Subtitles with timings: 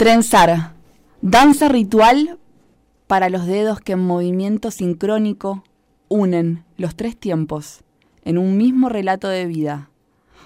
[0.00, 0.72] Trenzar.
[1.20, 2.38] Danza ritual
[3.06, 5.62] para los dedos que en movimiento sincrónico
[6.08, 7.84] unen los tres tiempos
[8.24, 9.90] en un mismo relato de vida.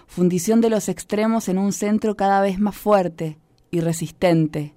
[0.08, 3.38] Fundición de los extremos en un centro cada vez más fuerte
[3.70, 4.74] y resistente.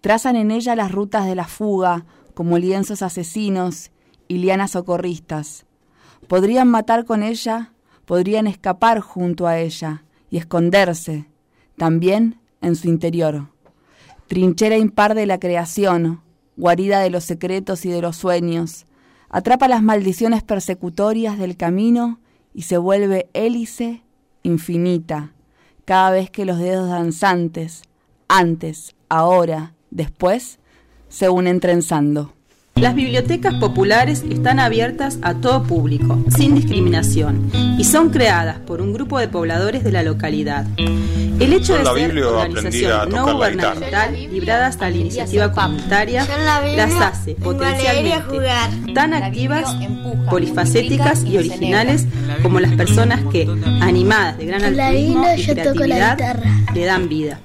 [0.00, 3.90] Trazan en ella las rutas de la fuga como lienzos asesinos
[4.28, 5.66] y lianas socorristas.
[6.28, 7.72] Podrían matar con ella,
[8.04, 11.28] podrían escapar junto a ella y esconderse,
[11.76, 13.55] también en su interior
[14.26, 16.22] trinchera impar de la creación,
[16.56, 18.86] guarida de los secretos y de los sueños,
[19.28, 22.20] atrapa las maldiciones persecutorias del camino
[22.54, 24.02] y se vuelve hélice
[24.42, 25.32] infinita,
[25.84, 27.82] cada vez que los dedos danzantes,
[28.28, 30.58] antes, ahora, después,
[31.08, 32.35] se unen trenzando.
[32.76, 38.92] Las bibliotecas populares están abiertas a todo público, sin discriminación, y son creadas por un
[38.92, 40.66] grupo de pobladores de la localidad.
[40.76, 46.26] El hecho de ser organización no gubernamental, librada hasta la iniciativa comunitaria,
[46.76, 49.74] las hace potencialmente tan activas,
[50.28, 52.04] polifacéticas y originales
[52.42, 53.48] como las personas que,
[53.80, 56.18] animadas de gran altruismo y creatividad,
[56.74, 57.40] le dan vida.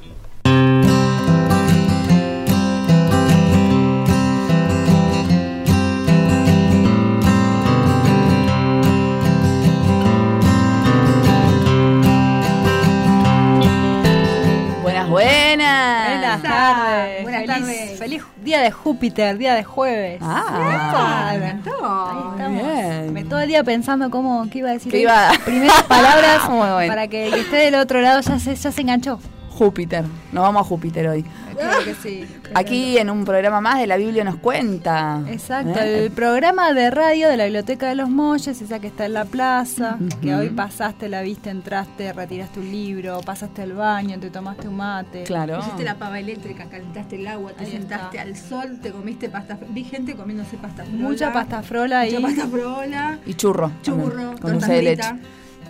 [18.43, 20.19] Día de Júpiter, día de jueves.
[20.21, 23.11] Ah, me estamos.
[23.11, 24.93] Me todo el día pensando cómo, qué iba a decir.
[24.93, 25.31] Iba?
[25.45, 26.41] Primeras palabras
[26.87, 29.19] para que el que esté del otro lado ya se, ya se enganchó.
[29.61, 30.03] Júpiter.
[30.31, 31.23] Nos vamos a Júpiter hoy.
[31.55, 32.25] Claro que sí.
[32.55, 35.21] Aquí en un programa más de la Biblia nos cuenta.
[35.27, 36.05] Exacto, ¿Eh?
[36.05, 39.25] el programa de radio de la Biblioteca de los Molles, esa que está en la
[39.25, 44.67] plaza, que hoy pasaste, la viste, entraste, retiraste un libro, pasaste al baño, te tomaste
[44.67, 45.25] un mate.
[45.25, 45.59] Claro.
[45.59, 49.83] Hiciste la pava eléctrica, calentaste el agua, te sentaste al sol, te comiste pasta Vi
[49.83, 51.07] gente comiéndose pasta frola.
[51.07, 52.13] Mucha pasta frola y...
[52.13, 53.19] Mucha pasta frola.
[53.27, 53.71] Y churro.
[53.83, 55.13] Churro, con dulce de leche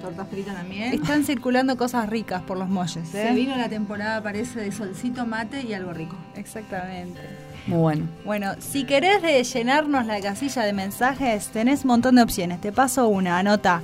[0.02, 0.94] torta frita también.
[0.94, 3.14] Están circulando cosas ricas por los molles.
[3.14, 3.28] ¿eh?
[3.28, 6.16] Se vino la temporada, parece, de solcito mate y algo rico.
[6.36, 7.20] Exactamente.
[7.68, 8.08] Muy bueno.
[8.26, 12.60] Bueno, si querés de llenarnos la casilla de mensajes, tenés un montón de opciones.
[12.60, 13.82] Te paso una, anota.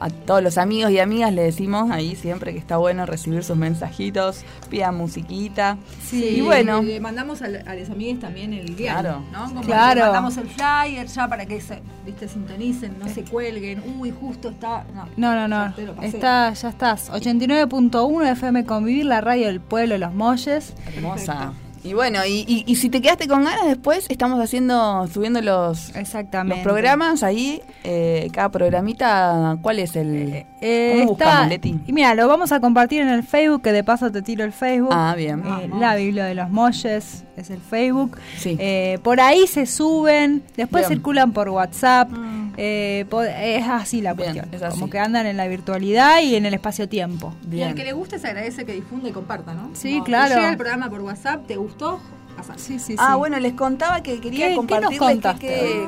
[0.04, 3.56] a todos los amigos y amigas le decimos ahí siempre que está bueno recibir sus
[3.56, 5.78] mensajitos, pidan musiquita.
[6.02, 6.82] Sí, y bueno.
[6.82, 9.46] Le mandamos a, los amigos también el diario, ¿no?
[9.46, 10.00] Como claro.
[10.00, 13.82] Le mandamos el flyer ya para que se, viste, sintonicen, no se cuelguen.
[13.98, 14.84] Uy, justo está.
[15.16, 15.72] No, no, no.
[16.02, 17.10] Está ya estás.
[17.10, 20.74] 89.1 FM Convivir, la radio del pueblo, Los Molles.
[20.94, 21.54] Hermosa.
[21.84, 26.56] Y bueno, y, si te quedaste con ganas después, estamos haciendo, subiendo los, Exactamente.
[26.56, 30.32] los programas ahí, eh, cada programita, ¿cuál es el...?
[30.32, 31.78] Eh, eh ¿Cómo buscamos, Leti?
[31.86, 34.52] Y mira, lo vamos a compartir en el Facebook, que de paso te tiro el
[34.52, 34.94] Facebook.
[34.94, 35.42] Ah, bien.
[35.44, 38.18] Eh, la Biblia de los Molles es el Facebook.
[38.38, 38.58] Sí.
[39.02, 42.10] por ahí se suben, después circulan por WhatsApp.
[42.10, 42.44] Mm.
[42.56, 43.06] Eh,
[43.58, 44.48] es así la cuestión.
[44.70, 47.34] Como que andan en la virtualidad y en el espacio-tiempo.
[47.50, 49.70] Y al que le guste se agradece que difunda y comparta, ¿no?
[49.74, 50.34] Sí, claro.
[50.34, 52.00] llega el programa por WhatsApp, ¿te gustó?
[52.56, 54.98] Sí, sí, ah, bueno, les contaba que quería compartir
[55.38, 55.86] que,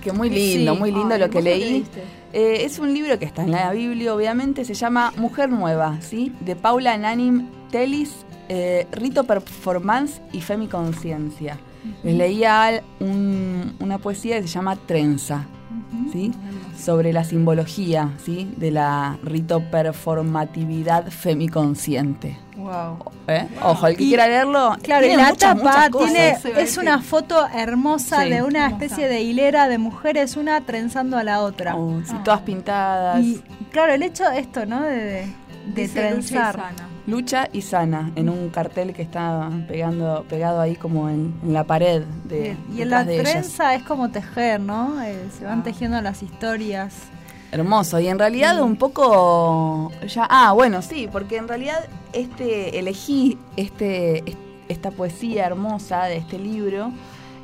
[0.00, 1.84] que, muy lindo, muy lindo lo que leí.
[2.32, 6.32] Eh, es un libro que está en la Biblia, obviamente, se llama Mujer Nueva, ¿sí?
[6.40, 11.58] De Paula Nanim Telis, eh, Rito Performance y Femiconciencia.
[12.02, 15.46] Les leía una poesía que se llama Trenza.
[16.12, 16.32] ¿sí?
[16.78, 18.52] sobre la simbología ¿sí?
[18.56, 22.38] de la rito performatividad femiconsciente.
[22.56, 22.98] Wow.
[23.26, 23.46] ¿Eh?
[23.62, 24.76] Ojo, el que quiera leerlo.
[24.82, 29.78] Claro, y la tapa tiene, es una foto hermosa de una especie de hilera de
[29.78, 31.76] mujeres, una trenzando a la otra.
[31.76, 33.22] Oh, todas pintadas.
[33.22, 34.82] Y claro, el hecho de esto, ¿no?
[34.82, 35.26] De,
[35.74, 36.72] de, trenzar.
[37.08, 42.02] Lucha y sana, en un cartel que está pegando, pegado ahí como en, la pared
[42.24, 45.02] de Y en la trenza es como tejer, ¿no?
[45.02, 45.62] Eh, se van ah.
[45.64, 46.94] tejiendo las historias.
[47.50, 53.38] Hermoso, y en realidad un poco ya ah, bueno, sí, porque en realidad este elegí
[53.56, 54.22] este
[54.68, 56.92] esta poesía hermosa de este libro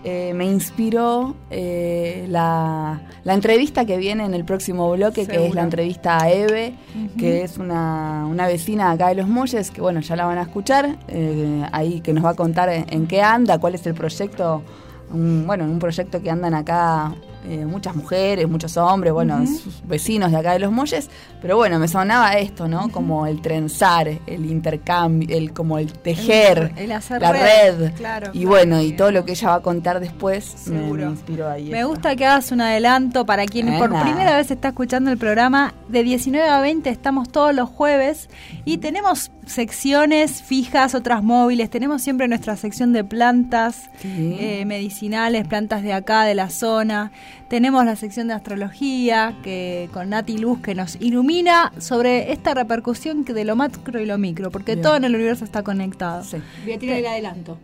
[0.06, 5.62] eh, me inspiró eh, la, entrevista que viene en el próximo bloque, que es la
[5.62, 6.74] entrevista a Eve,
[7.18, 10.98] que es una, vecina acá de Los Molles, que bueno, ya la van a escuchar,
[11.08, 14.62] eh, ahí que nos va a contar en, qué anda, cuál es el proyecto,
[15.10, 17.14] un, bueno, un proyecto que andan acá
[17.44, 19.44] eh, muchas mujeres, muchos hombres, bueno,
[19.86, 21.10] vecinos de acá de los Molles,
[21.42, 22.90] pero bueno, me sonaba esto, ¿no?
[22.90, 26.72] Como el trenzar, el intercambio, el como el tejer,
[27.20, 30.92] la red, claro, y bueno, y todo lo que ella va a contar después me,
[30.92, 31.70] me, inspiró ahí.
[31.70, 35.74] Me gusta que hagas un adelanto para quien por primera vez está escuchando el programa,
[35.88, 38.28] de 19 a 20 estamos todos los jueves
[38.64, 45.82] y tenemos secciones fijas, otras móviles, tenemos siempre nuestra sección de plantas eh, medicinales, plantas
[45.82, 47.12] de acá, de la zona.
[47.48, 53.24] Tenemos la sección de astrología que con Nati Luz que nos ilumina sobre esta repercusión
[53.24, 56.24] de lo macro y lo micro, porque todo en el universo está conectado.
[56.64, 57.58] Voy a tirar el adelanto.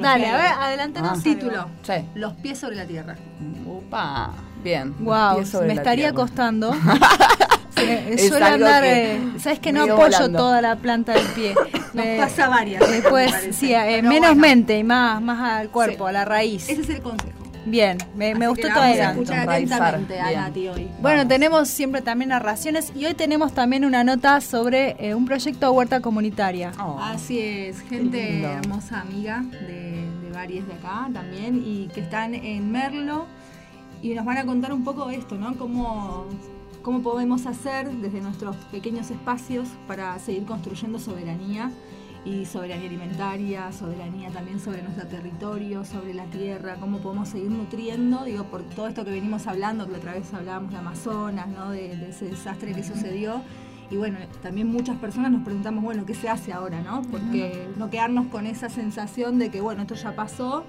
[0.00, 1.18] dale, a ver, adelántanos.
[1.18, 1.22] Ah.
[1.22, 1.66] Título.
[2.14, 3.16] Los pies sobre la tierra.
[3.66, 4.32] Upa.
[4.62, 4.94] Bien.
[4.98, 6.74] Wow, me estaría costando.
[8.28, 11.54] suele andar, eh, sabes que no apoyo toda la planta del pie.
[11.92, 12.88] me pasa varias.
[12.90, 16.68] Después, sí, eh, menos mente y más, más al cuerpo, a la raíz.
[16.68, 17.47] Ese es el consejo.
[17.68, 18.82] Bien, me, me gustó todo.
[21.00, 25.66] Bueno, tenemos siempre también narraciones y hoy tenemos también una nota sobre eh, un proyecto
[25.66, 26.72] de huerta comunitaria.
[26.80, 26.98] Oh.
[27.00, 32.70] Así es, gente hermosa amiga de, de varias de acá también y que están en
[32.70, 33.26] Merlo
[34.02, 35.56] y nos van a contar un poco esto, ¿no?
[35.56, 36.26] Cómo,
[36.82, 41.70] cómo podemos hacer desde nuestros pequeños espacios para seguir construyendo soberanía
[42.24, 48.24] y soberanía alimentaria, soberanía también sobre nuestro territorio, sobre la tierra, cómo podemos seguir nutriendo,
[48.24, 51.70] digo, por todo esto que venimos hablando, que otra vez hablábamos de Amazonas, ¿no?
[51.70, 53.42] de, de ese desastre que sucedió.
[53.90, 57.00] Y bueno, también muchas personas nos preguntamos, bueno, ¿qué se hace ahora, no?
[57.10, 60.64] Porque no quedarnos con esa sensación de que, bueno, esto ya pasó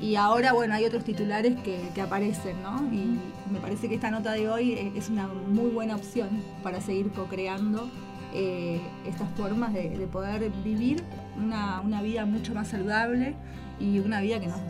[0.00, 2.82] y ahora, bueno, hay otros titulares que, que aparecen, ¿no?
[2.90, 3.18] Y
[3.52, 6.30] me parece que esta nota de hoy es una muy buena opción
[6.62, 7.90] para seguir co-creando
[8.34, 11.02] eh, estas formas de, poder vivir
[11.36, 13.34] una, vida mucho más saludable
[13.78, 14.60] y una vida que nos,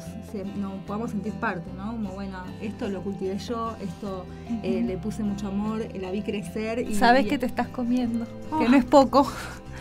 [0.87, 1.93] podamos sentir parte, ¿no?
[1.93, 4.27] Como, bueno, esto lo cultivé yo, esto
[4.63, 6.79] eh, le puse mucho amor, la vi crecer.
[6.81, 8.27] Y, Sabes que te estás comiendo,
[8.59, 9.31] que no es poco.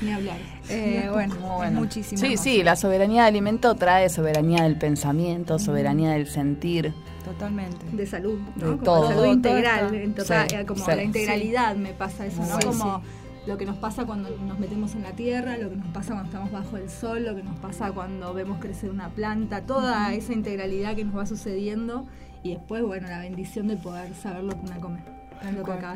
[0.02, 0.38] Ni hablar.
[0.70, 1.36] Eh, bueno,
[1.74, 2.20] muchísimo.
[2.20, 6.94] Sí, sí, la soberanía de alimento trae soberanía del pensamiento, soberanía del sentir.
[7.24, 7.86] Totalmente.
[7.92, 9.10] De salud, De todo.
[9.10, 12.60] salud integral, en total, como la integralidad me pasa eso, ¿no?
[12.60, 13.02] Como
[13.48, 16.26] lo que nos pasa cuando nos metemos en la tierra, lo que nos pasa cuando
[16.26, 20.34] estamos bajo el sol, lo que nos pasa cuando vemos crecer una planta, toda esa
[20.34, 22.06] integralidad que nos va sucediendo
[22.44, 25.00] y después, bueno, la bendición de poder saber lo que una come.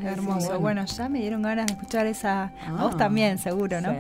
[0.04, 0.60] hermoso.
[0.60, 2.52] Bueno, ya me dieron ganas de escuchar esa.
[2.66, 2.98] a vos ah.
[2.98, 3.94] también, seguro, ¿no?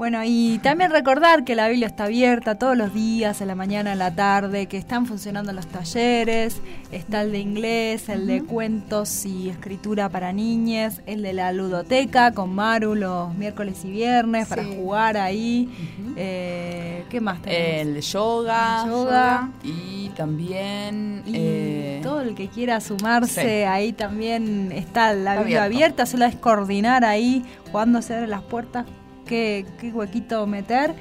[0.00, 3.92] Bueno, y también recordar que la Biblia está abierta todos los días, en la mañana,
[3.92, 9.26] en la tarde, que están funcionando los talleres, está el de inglés, el de cuentos
[9.26, 14.64] y escritura para niñas, el de la ludoteca con Maru los miércoles y viernes para
[14.64, 15.68] jugar ahí.
[16.16, 17.96] Eh, ¿Qué más tenemos?
[17.96, 19.50] El yoga, yoga.
[19.62, 21.24] y también...
[21.26, 27.04] Eh, todo el que quiera sumarse, ahí también está la Biblia abierta, solo es coordinar
[27.04, 28.86] ahí cuando se abren las puertas
[29.30, 30.94] qué, huequito meter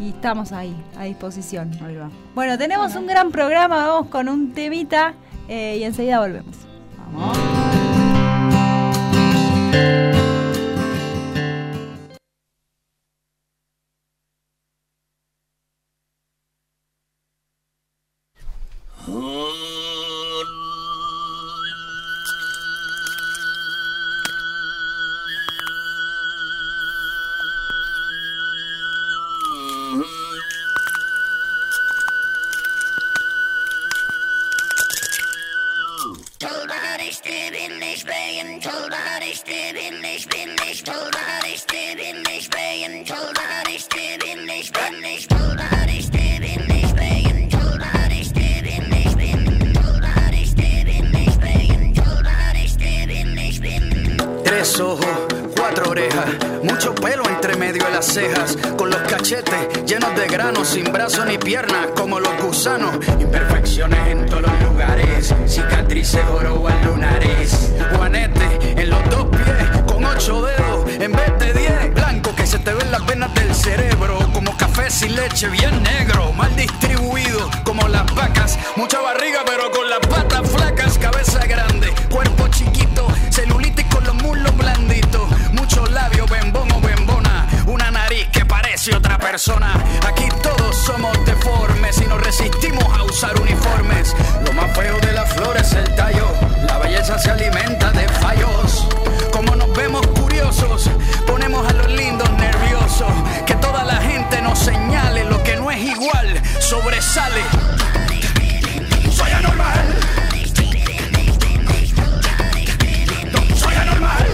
[0.00, 1.70] y estamos ahí, a disposición.
[2.34, 5.14] Bueno, tenemos un gran programa, vamos con un temita
[5.48, 6.56] eh, y enseguida volvemos.
[7.12, 7.38] Vamos.
[54.44, 55.06] Tres ojos,
[55.56, 56.26] cuatro orejas,
[56.62, 61.24] mucho pelo entre medio de las cejas, con los cachetes llenos de granos, sin brazos
[61.26, 62.94] ni piernas, como los gusanos.
[63.18, 68.57] Imperfecciones en todos los lugares, cicatrices oro al lunares, juanetes
[70.30, 71.94] en vez de 10.
[71.94, 76.34] Blanco que se te ven las venas del cerebro, como café sin leche, bien negro,
[76.34, 78.58] mal distribuido, como las vacas.
[78.76, 84.54] Mucha barriga, pero con las patas flacas, cabeza grande, cuerpo chiquito, celulitis con los muslos
[84.54, 89.72] blanditos, muchos labios, bembón o bembona, una nariz que parece otra persona.
[90.06, 94.14] Aquí todos somos deformes y nos resistimos a usar uniformes.
[94.44, 96.28] Lo más feo de la flor es el tallo,
[96.66, 97.77] la belleza se alimenta
[106.80, 107.42] sobresale.
[109.10, 109.84] Soy anormal.
[113.54, 114.26] Soy anormal.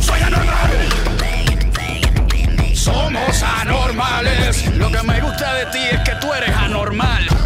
[0.00, 0.72] Soy anormal.
[2.74, 4.76] Somos anormales.
[4.76, 7.37] Lo que me gusta de ti es que tú eres anormal.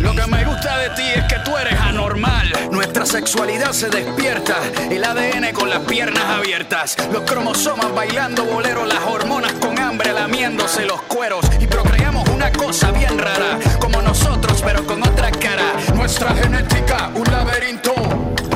[0.00, 2.50] Lo que me gusta de ti es que tú eres anormal.
[2.70, 4.56] Nuestra sexualidad se despierta,
[4.90, 10.86] el ADN con las piernas abiertas, los cromosomas bailando bolero, las hormonas con hambre lamiéndose
[10.86, 15.74] los cueros y procreamos una cosa bien rara, como nosotros pero con otra cara.
[15.94, 17.92] Nuestra genética, un laberinto.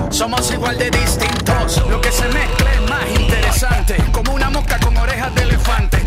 [0.09, 4.97] Somos igual de distintos, lo que se mezcla es más interesante, como una mosca con
[4.97, 5.99] orejas de elefante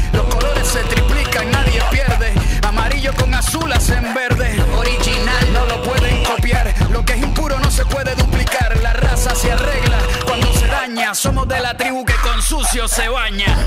[3.10, 4.64] con azul hacen verde.
[4.78, 6.72] Original, no lo pueden copiar.
[6.92, 8.78] Lo que es impuro no se puede duplicar.
[8.82, 11.16] La raza se arregla cuando se daña.
[11.16, 13.58] Somos de la tribu que con sucio se baña.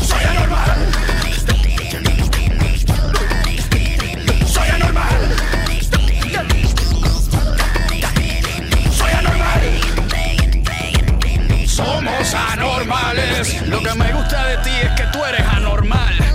[0.00, 0.76] Soy anormal.
[4.46, 5.36] Soy anormal.
[8.96, 9.68] Soy anormal.
[11.66, 13.62] Somos anormales.
[13.66, 16.27] Lo que me gusta de ti es que tú eres anormal.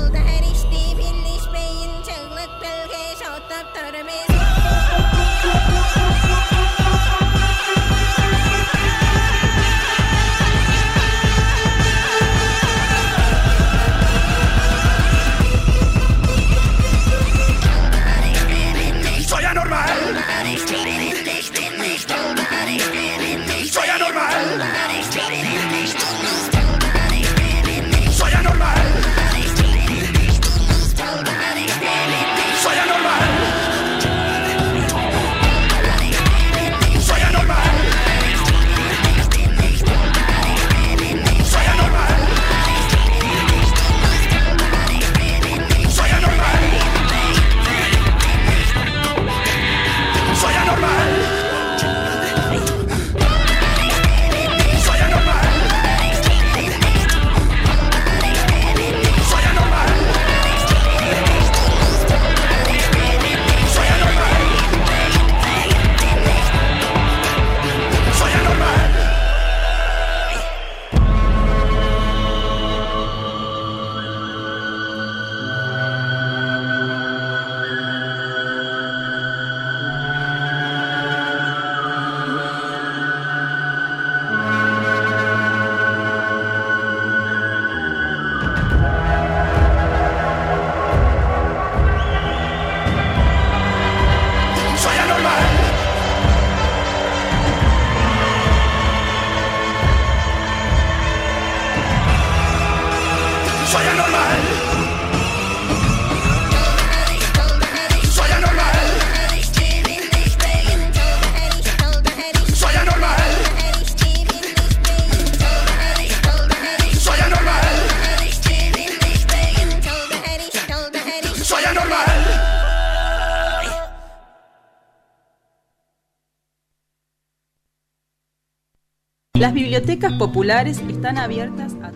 [129.43, 131.91] Las bibliotecas populares están abiertas a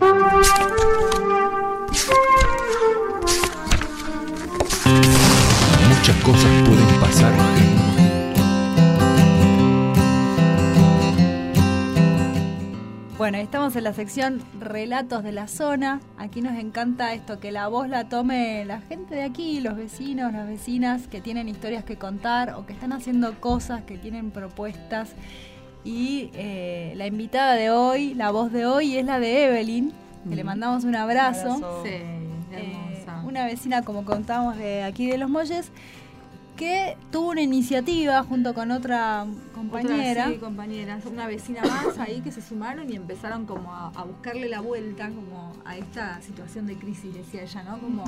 [5.88, 7.32] Muchas cosas pueden pasar
[13.16, 16.00] Bueno, estamos en la sección Relatos de la Zona.
[16.18, 20.34] Aquí nos encanta esto, que la voz la tome la gente de aquí, los vecinos,
[20.34, 25.14] las vecinas que tienen historias que contar o que están haciendo cosas, que tienen propuestas
[25.88, 29.90] y eh, la invitada de hoy, la voz de hoy, es la de Evelyn,
[30.28, 31.82] que le mandamos un abrazo.
[31.82, 31.88] Sí,
[32.52, 35.70] eh, una vecina, como contamos, de aquí de Los Molles,
[36.58, 40.28] que tuvo una iniciativa junto con otra compañera.
[40.28, 44.60] sí, compañeras, una vecina más ahí que se sumaron y empezaron como a, buscarle la
[44.60, 47.78] vuelta como a esta situación de crisis, decía ella, ¿no?
[47.78, 48.04] Como,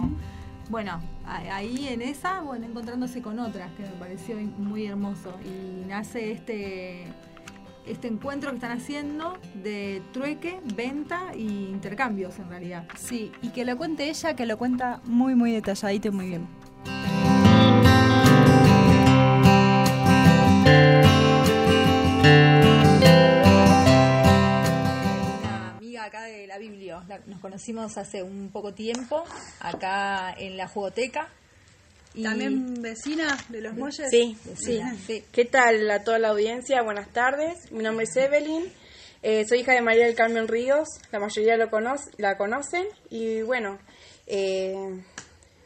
[0.69, 5.33] bueno, ahí en esa, bueno, encontrándose con otras, que me pareció muy hermoso.
[5.43, 7.07] Y nace este
[7.91, 12.87] este encuentro que están haciendo de trueque, venta e intercambios en realidad.
[12.97, 16.47] Sí, y que lo cuente ella, que lo cuenta muy, muy detalladito y muy bien.
[25.41, 29.25] Una amiga acá de la Biblia, nos conocimos hace un poco tiempo,
[29.61, 31.29] acá en la jugoteca,
[32.13, 34.09] ¿También vecina de los Molles?
[34.11, 36.83] Sí, sí, ¿Qué tal a toda la audiencia?
[36.83, 37.71] Buenas tardes.
[37.71, 38.65] Mi nombre es Evelyn.
[39.23, 40.89] Eh, soy hija de María del Carmen Ríos.
[41.13, 42.85] La mayoría lo conoce, la conocen.
[43.11, 43.79] Y bueno,
[44.27, 44.75] eh,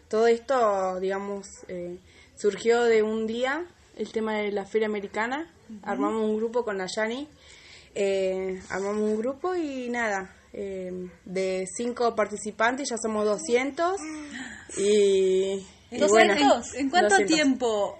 [0.08, 1.98] todo esto, digamos, eh,
[2.36, 3.64] surgió de un día,
[3.96, 5.50] el tema de la Feria Americana.
[5.82, 7.26] Armamos un grupo con la Yani.
[8.68, 13.96] armamos un grupo y nada, de cinco participantes ya somos 200
[14.76, 15.64] y
[16.74, 17.98] ¿En, cuánto tiempo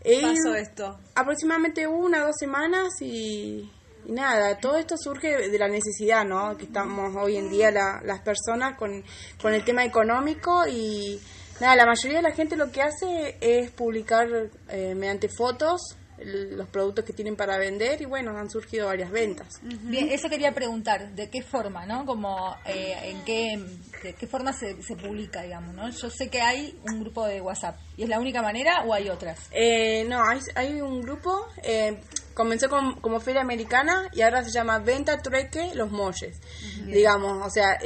[0.00, 0.98] pasó esto?
[1.14, 3.70] Aproximadamente una, dos semanas y,
[4.08, 6.56] nada, todo esto surge de la necesidad, ¿no?
[6.56, 9.04] Que estamos hoy en día las personas con,
[9.40, 11.20] con el tema económico y
[11.60, 14.28] nada, la mayoría de la gente lo que hace es publicar
[14.68, 19.60] eh, mediante fotos los productos que tienen para vender y bueno, han surgido varias ventas.
[19.62, 22.06] Bien, eso quería preguntar, ¿de qué forma, no?
[22.06, 23.62] Como, eh, ¿en qué,
[24.02, 25.88] de qué forma se, se publica, digamos, no?
[25.90, 29.10] Yo sé que hay un grupo de WhatsApp, ¿y es la única manera o hay
[29.10, 29.48] otras?
[29.50, 32.00] Eh, no, hay, hay un grupo, eh,
[32.34, 36.40] comenzó como Feria Americana y ahora se llama Venta Trueque Los Molles,
[36.86, 37.78] digamos, o sea...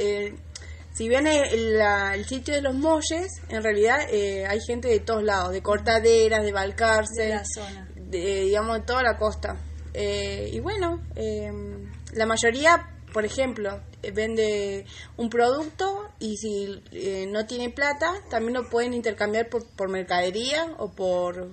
[0.93, 5.53] si bien el, el, sitio de los molles, en realidad hay gente de todos lados,
[5.53, 9.57] de Cortaderas, de Balcarce, de la zona digamos, de toda la costa.
[9.93, 14.85] Eh, y bueno, em, la mayoría, por ejemplo, eh, vende
[15.17, 20.73] un producto y si eh, no tiene plata, también lo pueden intercambiar por, por mercadería
[20.77, 21.49] o por,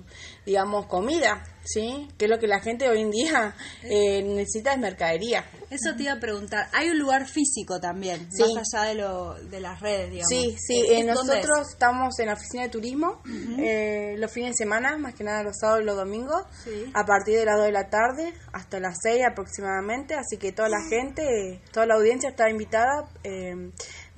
[0.49, 1.43] digamos, comida.
[1.63, 2.07] ¿sí?
[2.17, 5.45] Que es lo que la gente hoy en día eh, necesita es mercadería.
[5.69, 6.67] Eso te iba a preguntar.
[6.73, 10.29] Hay un lugar físico también, más allá de, lo, de las redes, digamos.
[10.29, 10.83] Sí, sí.
[10.89, 13.21] Eh, nosotros estamos en la oficina de turismo
[13.59, 16.41] eh, los fines de semana, más que nada los sábados y los domingos,
[16.93, 20.15] a partir de las 2 de la tarde hasta las 6 aproximadamente.
[20.15, 23.07] Así que toda la gente, toda la audiencia está invitada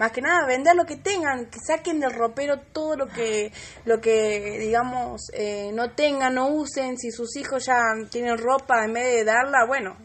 [0.02, 3.52] más que nada vender lo que tengan, que saquen del ropero todo lo que,
[3.86, 7.80] lo que digamos, eh, no tengan, no usen, si sus hijos ya
[8.10, 9.96] tienen ropa, en vez de darla, bueno,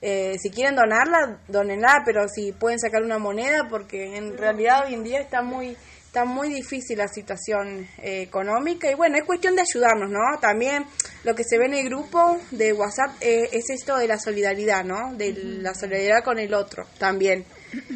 [0.00, 4.94] eh, si quieren donarla, donenla, pero si pueden sacar una moneda, porque en realidad hoy
[4.94, 5.76] en día está muy
[6.06, 8.90] está muy difícil la situación eh, económica.
[8.90, 10.40] Y bueno, es cuestión de ayudarnos, ¿no?
[10.40, 10.86] También
[11.24, 15.12] lo que se ve en el grupo de WhatsApp es esto de la solidaridad, ¿no?
[15.16, 17.44] De la solidaridad con el otro también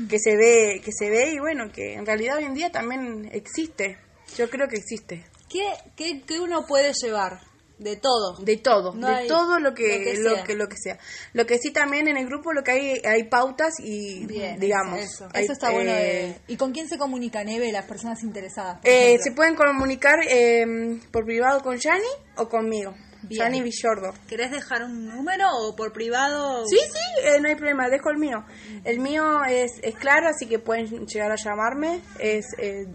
[0.09, 3.29] que se ve que se ve y bueno que en realidad hoy en día también
[3.33, 3.99] existe.
[4.37, 5.25] Yo creo que existe.
[5.49, 7.41] Qué qué, qué uno puede llevar
[7.83, 8.37] de todo.
[8.43, 10.99] De todo de todo lo que lo que, lo que, sea.
[11.33, 14.27] Lo que sí también en el grupo lo que hay hay pautas y
[14.59, 19.19] digamos eso, está bueno eh, y con quién se comunica Neve las personas interesadas eh,
[19.23, 23.53] se pueden comunicar eh, por privado con Yani o conmigo Bien.
[23.63, 24.13] Villordo.
[24.29, 26.67] ¿Querés dejar un número o por privado?
[26.67, 28.45] Sí, sí, eh, no hay problema, dejo el mío.
[28.85, 32.01] El mío es, es claro, así que pueden llegar a llamarme.
[32.19, 32.87] Es eh,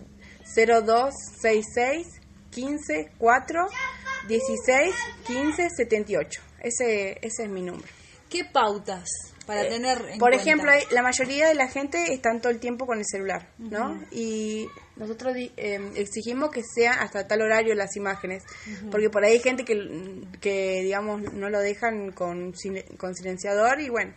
[0.55, 2.07] 0266
[2.51, 3.67] 15 4
[4.27, 6.41] 16 15 78.
[6.61, 7.87] Ese, ese es mi número.
[8.29, 9.07] ¿Qué pautas
[9.47, 12.99] para eh, tener Por ejemplo, la mayoría de la gente está todo el tiempo con
[12.99, 13.97] el celular, ¿no?
[14.11, 18.43] Y nosotros em, exigimos que sean hasta tal horario las imágenes,
[18.91, 22.53] porque por ahí hay gente que, que digamos, no lo dejan con,
[22.97, 24.13] con silenciador y bueno,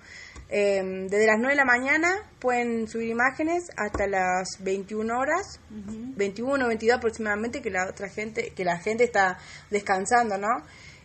[0.49, 2.09] em, desde las 9 de la mañana
[2.41, 8.53] pueden subir imágenes hasta las 21 horas, 21 o 22 aproximadamente, que la otra gente,
[8.57, 9.39] que la gente está
[9.71, 10.49] descansando, ¿no?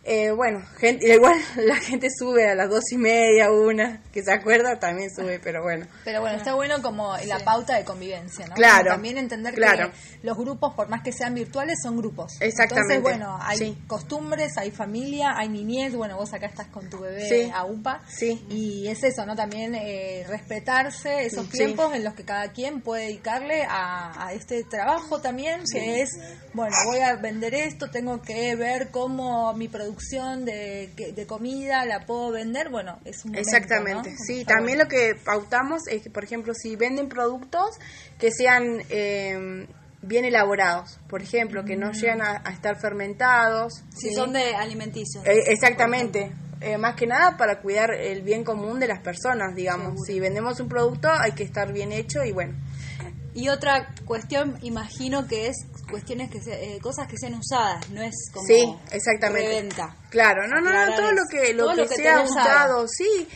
[0.07, 4.31] Eh, bueno, gente, igual la gente sube a las dos y media, una, que se
[4.31, 5.87] acuerda, también sube, pero bueno.
[6.03, 8.53] Pero bueno, está bueno como la pauta de convivencia, ¿no?
[8.53, 8.91] Claro.
[8.91, 9.91] también entender que
[10.21, 12.33] los grupos, por más que sean virtuales, son grupos.
[12.39, 12.95] Exactamente.
[12.95, 17.51] Entonces, bueno, hay costumbres, hay familia, hay niñez, bueno, vos acá estás con tu bebé
[17.51, 18.03] a UPA.
[18.07, 18.45] Sí.
[18.49, 19.35] Y es eso, ¿no?
[19.35, 24.63] También eh, respetarse esos tiempos en los que cada quien puede dedicarle a, a este
[24.63, 26.09] trabajo también, que es,
[26.53, 32.05] bueno, voy a vender esto, tengo que ver cómo mi producción de, de comida la
[32.05, 36.53] puedo vender, bueno, es un Exactamente, sí, también lo que pautamos es que, por ejemplo,
[36.53, 37.77] si venden productos
[38.19, 39.67] que sean eh,
[40.01, 41.93] bien elaborados, por ejemplo, que no mm.
[41.93, 43.83] llegan a, estar fermentados.
[43.95, 45.25] Si son de alimenticios.
[45.25, 46.33] Eh, exactamente.
[46.61, 49.93] Eh, más que nada para cuidar el bien común de las personas, digamos.
[50.05, 52.53] Si vendemos un producto hay que estar bien hecho y bueno.
[53.33, 55.57] Y otra cuestión, imagino que es
[55.89, 59.81] cuestiones que eh, cosas que sean usadas, no es como sí, exactamente.
[60.15, 63.27] Claro, no, no, no, todo lo que lo que, sea usado, sí,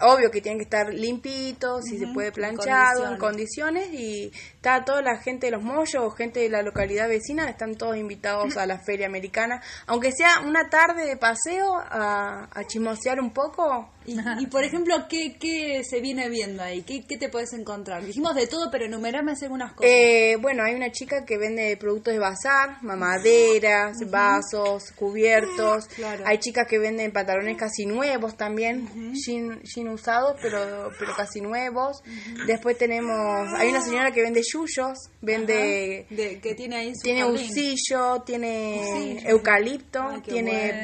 [0.00, 3.88] obvio que tienen que estar limpitos, si se puede planchado, en condiciones.
[3.92, 7.96] y está toda la gente de los mollos gente de la localidad vecina, están todos
[7.96, 13.32] invitados a la feria americana, aunque sea una tarde de paseo a, a chismosear un
[13.32, 13.88] poco.
[14.04, 16.82] Y, por ejemplo, ¿qué, ¿qué se viene viendo ahí?
[16.82, 18.04] ¿Qué, ¿Qué te puedes encontrar?
[18.04, 19.90] Dijimos de todo, pero enumerame algunas cosas.
[19.92, 25.88] Eh, bueno, hay una chica que vende productos de bazar, mamaderas, vasos, cubiertos.
[26.24, 32.02] Hay chicas que venden pantalones casi nuevos también, sin, usados, pero, pero casi nuevos.
[32.46, 36.06] Después tenemos, hay una señora que vende yuyos, vende...
[36.08, 40.82] que tiene ahí Tiene usillo, tiene eucalipto, tiene,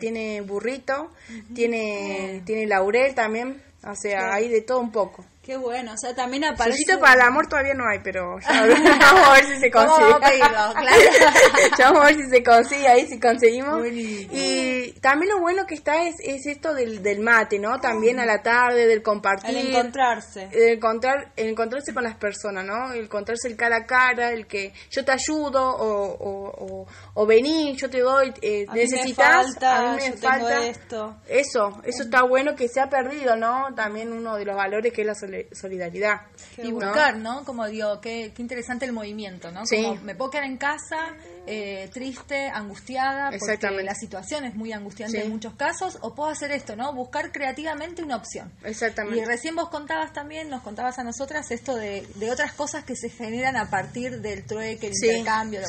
[0.00, 1.10] tiene burrito,
[1.54, 3.62] tiene, tiene laurel también.
[3.86, 5.24] O sea, hay de todo un poco.
[5.46, 6.78] Qué bueno, o sea, también aparece...
[6.78, 8.66] Solcito para el amor todavía no hay, pero ya
[8.98, 10.08] vamos a ver si se consigue.
[10.08, 10.96] Vamos a claro.
[11.78, 13.86] ya vamos a ver si se consigue ahí, si conseguimos.
[13.86, 17.78] Y también lo bueno que está es, es esto del, del mate, ¿no?
[17.78, 19.56] También a la tarde, del compartir.
[19.56, 20.48] El encontrarse.
[20.50, 22.92] El, encontrar, el encontrarse con las personas, ¿no?
[22.92, 27.76] El encontrarse el cara a cara, el que yo te ayudo o, o, o, vení,
[27.76, 30.66] yo te doy, eh, necesitas, a mí me falta.
[30.66, 31.16] Esto.
[31.28, 33.72] Eso, eso está bueno que se ha perdido, ¿no?
[33.76, 35.14] También uno de los valores que es la
[35.52, 36.22] solidaridad.
[36.58, 37.44] y buscar, ¿no?
[37.44, 39.62] Como digo, qué, qué interesante el movimiento, ¿no?
[39.68, 41.14] Como me puedo quedar en casa,
[41.46, 46.50] eh, triste, angustiada, porque la situación es muy angustiante en muchos casos, o puedo hacer
[46.52, 46.92] esto, ¿no?
[46.92, 48.52] Buscar creativamente una opción.
[48.64, 49.20] Exactamente.
[49.20, 52.96] Y recién vos contabas también, nos contabas a nosotras esto de, de otras cosas que
[52.96, 55.60] se generan a partir del trueque, el intercambio,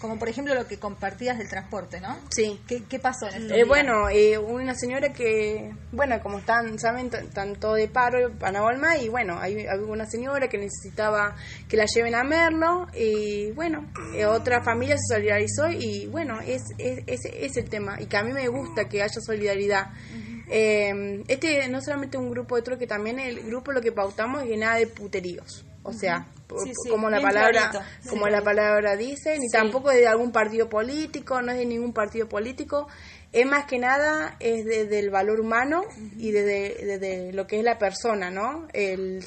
[0.00, 2.16] como por ejemplo lo que compartías del transporte, ¿no?
[2.30, 2.60] Sí.
[2.66, 7.10] ¿Qué, qué pasó en este eh, Bueno, eh, una señora que, bueno, como están, saben,
[7.10, 11.36] tanto de paro, Panabolma, y bueno, hay, una señora que necesitaba
[11.68, 16.62] que la lleven a Merlo, y bueno, eh, otra familia se solidarizó, y bueno, es,
[16.78, 19.90] es, es, el tema, y que a mí me gusta que haya solidaridad.
[20.48, 24.48] Eh, este no solamente un grupo de troque, también el grupo lo que pautamos es
[24.48, 25.64] que nada de puteríos.
[25.82, 26.26] O sea,
[26.90, 31.58] como la palabra como la palabra dice, ni tampoco de algún partido político, no es
[31.58, 32.88] de ningún partido político,
[33.32, 35.82] es más que nada es desde el valor humano
[36.16, 38.66] y desde, desde, lo que es la persona, ¿no?
[38.72, 39.24] El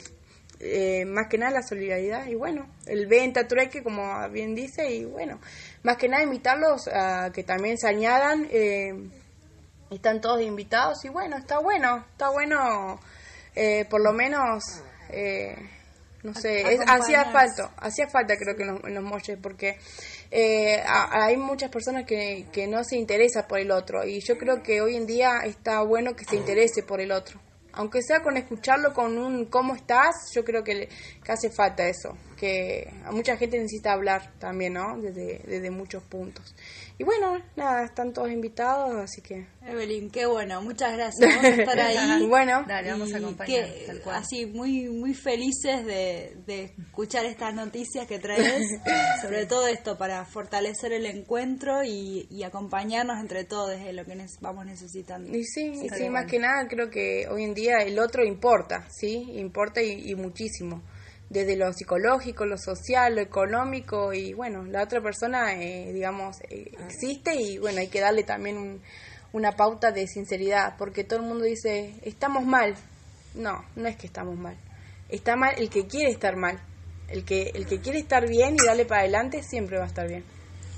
[0.59, 5.05] eh, más que nada la solidaridad y bueno, el venta trueque como bien dice y
[5.05, 5.39] bueno,
[5.83, 8.93] más que nada invitarlos a que también se añadan eh,
[9.89, 12.99] están todos invitados y bueno, está bueno, está bueno
[13.55, 14.63] eh, por lo menos
[15.09, 15.55] eh,
[16.23, 19.79] no sé, hacía falta, hacía falta creo que en los, molles porque
[20.29, 24.61] eh, hay muchas personas que, que no se interesan por el otro y yo creo
[24.61, 27.39] que hoy en día está bueno que se interese por el otro.
[27.73, 30.31] Aunque sea con escucharlo con un ¿cómo estás?
[30.33, 30.89] Yo creo que,
[31.23, 34.99] que hace falta eso, que a mucha gente necesita hablar también, ¿no?
[34.99, 36.55] Desde, desde muchos puntos.
[36.99, 39.47] Y bueno, nada, están todos invitados, así que...
[39.65, 42.27] Evelyn, qué bueno, muchas gracias por estar ahí.
[42.27, 43.69] bueno, Dale, vamos a acompañar.
[44.11, 48.67] así, muy muy felices de, de escuchar estas noticias que traes,
[49.21, 54.17] sobre todo esto, para fortalecer el encuentro y, y acompañarnos entre todos es lo que
[54.41, 55.29] vamos necesitando.
[55.33, 58.85] Y sí, y sí más que nada creo que hoy en día el otro importa,
[58.89, 59.31] ¿sí?
[59.35, 60.83] Importa y muchísimo
[61.29, 66.71] desde lo psicológico, lo social, lo económico y bueno, la otra persona, eh, digamos, eh,
[66.87, 68.81] existe y bueno, hay que darle también
[69.31, 72.75] una pauta de sinceridad, porque todo el mundo dice, estamos mal.
[73.35, 74.57] No, no es que estamos mal.
[75.07, 76.59] Está mal el que quiere estar mal.
[77.07, 80.07] El que, el que quiere estar bien y darle para adelante siempre va a estar
[80.07, 80.23] bien.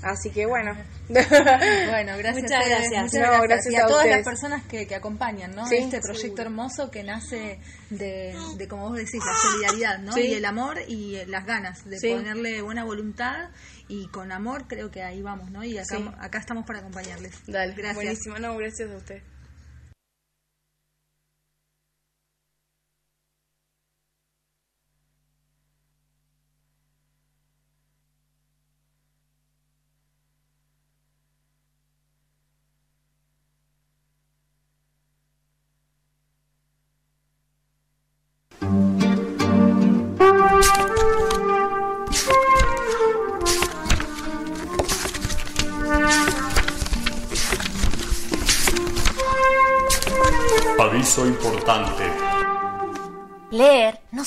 [0.02, 0.72] Así que bueno.
[1.08, 2.42] bueno, gracias.
[2.42, 3.12] Muchas gracias.
[3.12, 3.72] gracias.
[3.72, 5.64] y a, todas las personas que, que acompañan, ¿no?
[5.70, 7.60] Este proyecto hermoso que nace
[7.90, 10.18] de, de, como vos decís, la solidaridad, ¿no?
[10.18, 13.50] Y el amor y las ganas de ponerle buena voluntad
[13.88, 15.62] y con amor creo que ahí vamos, ¿no?
[15.64, 17.34] Y acá, acá estamos para acompañarles.
[17.46, 17.94] Dale, gracias.
[17.94, 19.22] Buenísimo, no, gracias a usted.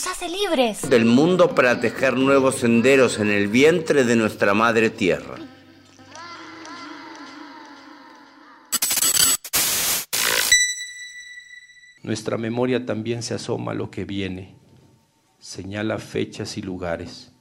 [0.06, 4.90] Nos hace libres del mundo para tejer nuevos senderos en el vientre de nuestra madre
[4.90, 5.36] tierra.
[12.04, 14.56] Nuestra memoria también se asoma a lo que viene,
[15.40, 17.32] señala fechas y lugares.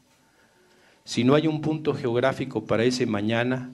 [1.04, 3.72] Si no hay un punto geográfico para ese mañana,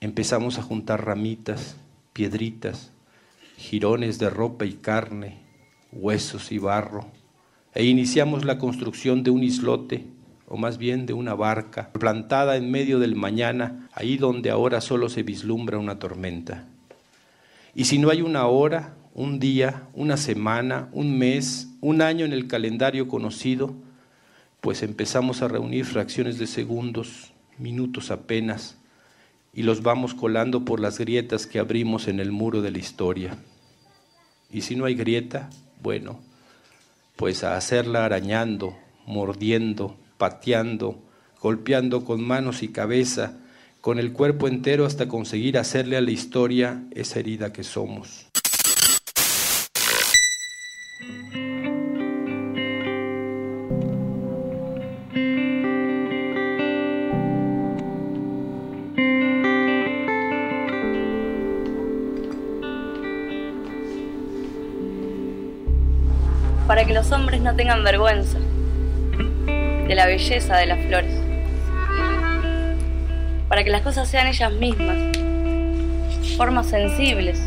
[0.00, 1.76] empezamos a juntar ramitas,
[2.12, 2.92] piedritas,
[3.56, 5.38] jirones de ropa y carne,
[5.92, 7.10] huesos y barro,
[7.74, 10.06] e iniciamos la construcción de un islote,
[10.46, 15.08] o más bien de una barca, plantada en medio del mañana, ahí donde ahora solo
[15.08, 16.66] se vislumbra una tormenta.
[17.74, 22.32] Y si no hay una hora, un día, una semana, un mes, un año en
[22.32, 23.74] el calendario conocido,
[24.60, 28.78] pues empezamos a reunir fracciones de segundos, minutos apenas,
[29.52, 33.36] y los vamos colando por las grietas que abrimos en el muro de la historia.
[34.50, 35.50] Y si no hay grieta,
[35.82, 36.20] bueno,
[37.18, 41.02] pues a hacerla arañando, mordiendo, pateando,
[41.40, 43.38] golpeando con manos y cabeza,
[43.80, 48.27] con el cuerpo entero hasta conseguir hacerle a la historia esa herida que somos.
[67.08, 68.38] Los hombres no tengan vergüenza
[69.46, 71.14] de la belleza de las flores,
[73.48, 74.98] para que las cosas sean ellas mismas,
[76.36, 77.42] formas sensibles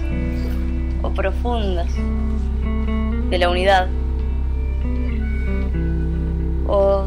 [1.03, 1.93] o profundas
[3.29, 3.87] de la unidad,
[6.65, 7.05] o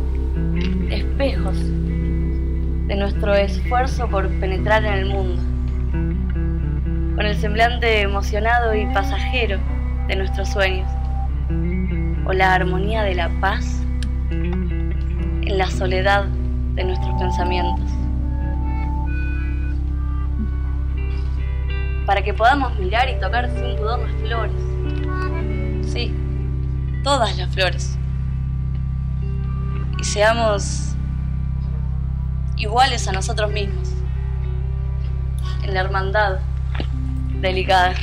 [0.91, 5.43] espejos de nuestro esfuerzo por penetrar en el mundo,
[7.17, 9.59] con el semblante emocionado y pasajero
[10.07, 10.89] de nuestros sueños,
[12.27, 13.83] o la armonía de la paz
[14.31, 16.25] en la soledad
[16.75, 17.91] de nuestros pensamientos.
[22.07, 25.91] Para que podamos mirar y tocar sin pudor las flores.
[25.93, 26.15] Sí,
[27.03, 27.99] todas las flores.
[30.01, 30.95] Y seamos
[32.57, 33.91] iguales a nosotros mismos,
[35.63, 36.39] en la hermandad
[37.41, 37.95] delicada,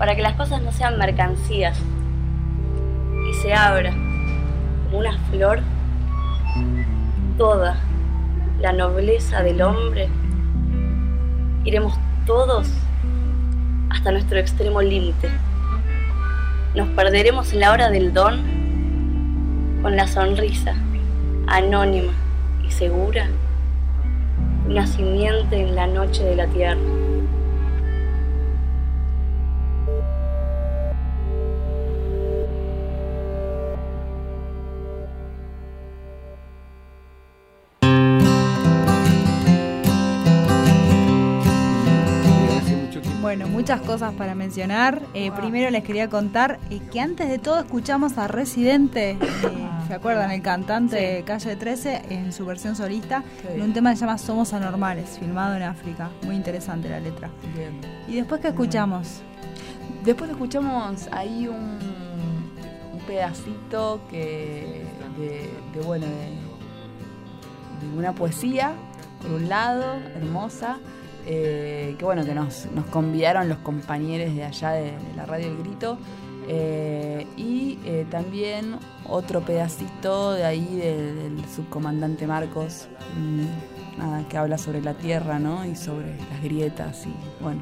[0.00, 1.78] para que las cosas no sean mercancías
[3.30, 5.60] y se abra como una flor
[7.36, 7.76] toda
[8.62, 10.08] la nobleza del hombre,
[11.64, 12.66] iremos todos
[13.90, 15.28] hasta nuestro extremo límite.
[16.74, 18.40] Nos perderemos en la hora del don
[19.82, 20.76] con la sonrisa
[21.46, 22.12] anónima
[22.66, 23.26] y segura,
[24.66, 26.99] una simiente en la noche de la tierra.
[43.60, 45.02] Muchas cosas para mencionar.
[45.12, 49.18] Eh, primero les quería contar eh, que antes de todo escuchamos a Residente, eh,
[49.86, 50.30] ¿se acuerdan?
[50.30, 54.16] El cantante de Calle 13 en su versión solista, en un tema que se llama
[54.16, 56.08] Somos Anormales, filmado en África.
[56.22, 57.28] Muy interesante la letra.
[58.08, 59.20] ¿Y después qué escuchamos?
[60.06, 62.00] Después escuchamos ahí un,
[63.06, 64.86] pedacito que
[65.18, 68.72] de, bueno, de una poesía,
[69.20, 70.78] por un lado, hermosa
[71.26, 75.58] eh, que bueno, que nos, nos, convidaron los compañeros de allá de, la radio El
[75.58, 75.98] Grito.
[76.48, 78.76] Eh, y eh, también
[79.08, 85.64] otro pedacito de ahí del subcomandante Marcos, mm, que habla sobre la tierra, ¿no?
[85.64, 87.60] Y sobre las grietas y bueno,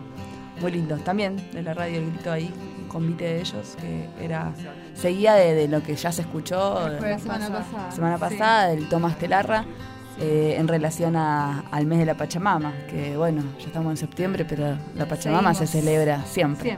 [0.60, 0.96] muy lindo.
[0.98, 4.52] También de la radio El Grito ahí, un convite de ellos, que era
[4.94, 9.64] seguía de, lo que ya se escuchó la semana pasada, semana pasada del Tomás Telarra.
[10.20, 14.76] Eh, en relación al mes de la Pachamama, que bueno, ya estamos en septiembre, pero
[14.96, 16.76] la Pachamama se celebra siempre.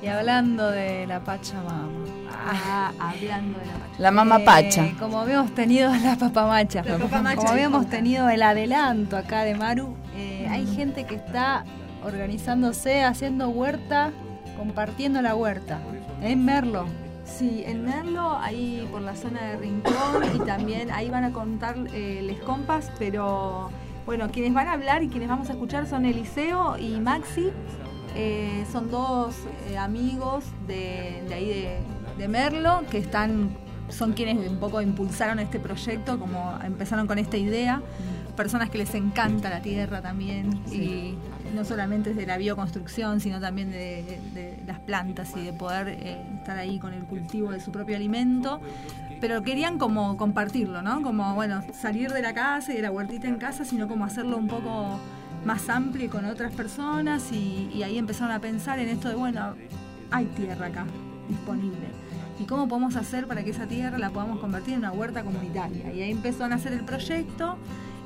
[0.00, 1.88] Y hablando de la Pachamama.
[2.30, 3.98] Ah, hablando de la Pachamama.
[3.98, 4.86] La Mama Pacha.
[4.86, 6.84] Eh, como habíamos tenido la papamacha.
[6.84, 11.64] como habíamos tenido el adelanto acá de Maru, eh, hay gente que está
[12.04, 14.12] organizándose, haciendo huerta,
[14.56, 15.80] compartiendo la huerta.
[16.22, 16.86] En Merlo.
[17.26, 21.76] Sí, en Merlo, ahí por la zona de Rincón y también ahí van a contar
[21.92, 23.68] eh, les compas, pero
[24.06, 27.50] bueno, quienes van a hablar y quienes vamos a escuchar son Eliseo y Maxi,
[28.14, 29.34] eh, son dos
[29.68, 31.78] eh, amigos de, ahí
[32.16, 33.50] de, Merlo que están,
[33.88, 37.82] son quienes un poco impulsaron este proyecto, como empezaron con esta idea,
[38.36, 41.16] personas que les encanta la tierra también y
[41.54, 46.58] no solamente de la bioconstrucción, sino también de, las plantas y de poder eh, estar
[46.58, 48.60] ahí con el cultivo de su propio alimento.
[49.20, 51.02] Pero querían como compartirlo, ¿no?
[51.02, 54.36] Como, bueno, salir de la casa y de la huertita en casa, sino como hacerlo
[54.36, 54.98] un poco
[55.44, 59.54] más amplio con otras personas y, y ahí empezaron a pensar en esto de, bueno,
[60.10, 60.84] hay tierra acá
[61.28, 61.88] disponible.
[62.38, 65.92] ¿Y cómo podemos hacer para que esa tierra la podamos convertir en una huerta comunitaria?
[65.92, 67.56] Y ahí empezaron a hacer el proyecto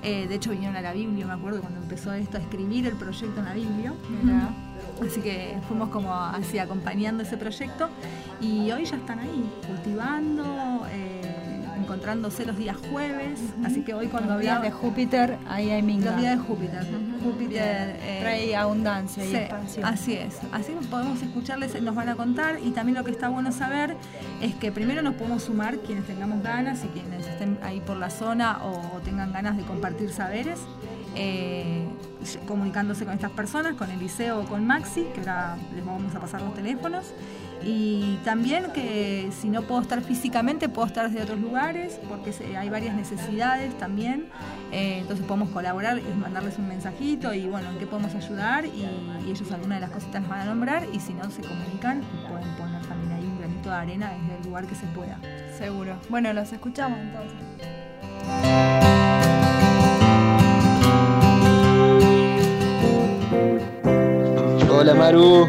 [0.03, 2.95] eh, de hecho vinieron a la Biblia, me acuerdo cuando empezó esto a escribir el
[2.95, 3.93] proyecto en la Biblia.
[5.05, 7.89] Así que fuimos como así acompañando ese proyecto
[8.41, 10.87] y hoy ya están ahí, cultivando.
[10.91, 11.50] Eh,
[11.91, 16.13] encontrándose los días jueves, así que hoy cuando los días de Júpiter, ahí hay minga.
[16.13, 16.87] Los días de Júpiter.
[17.21, 19.85] Júpiter eh, trae abundancia y expansión.
[19.85, 23.51] Así es, así podemos escucharles, nos van a contar y también lo que está bueno
[23.51, 23.97] saber
[24.41, 28.11] es que primero nos podemos sumar quienes tengamos ganas y quienes estén ahí por la
[28.11, 30.61] zona o, tengan ganas de compartir saberes.
[31.17, 31.89] Eh,
[32.47, 36.41] comunicándose con estas personas, con Eliseo o con Maxi, que ahora les vamos a pasar
[36.41, 37.07] los teléfonos.
[37.63, 42.69] Y también que si no puedo estar físicamente, puedo estar desde otros lugares, porque hay
[42.71, 44.29] varias necesidades también.
[44.73, 48.65] Eh, entonces podemos colaborar, mandarles un mensajito y bueno, en qué podemos ayudar.
[48.67, 48.87] Y,
[49.31, 50.87] ellos alguna de las cositas nos van a nombrar.
[50.93, 54.39] Y si no, se comunican y pueden poner también ahí un granito de arena desde
[54.39, 55.19] el lugar que se pueda.
[55.57, 55.97] Seguro.
[56.09, 57.39] Bueno, los escuchamos entonces.
[64.73, 65.47] Hola Maru,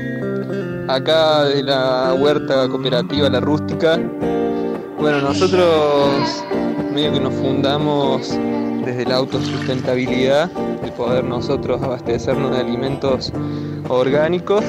[0.95, 3.97] acá de la huerta cooperativa La Rústica.
[4.99, 6.43] Bueno, nosotros
[6.93, 8.30] medio que nos fundamos
[8.86, 13.32] desde la autosustentabilidad, de poder nosotros abastecernos de alimentos
[13.88, 14.65] orgánicos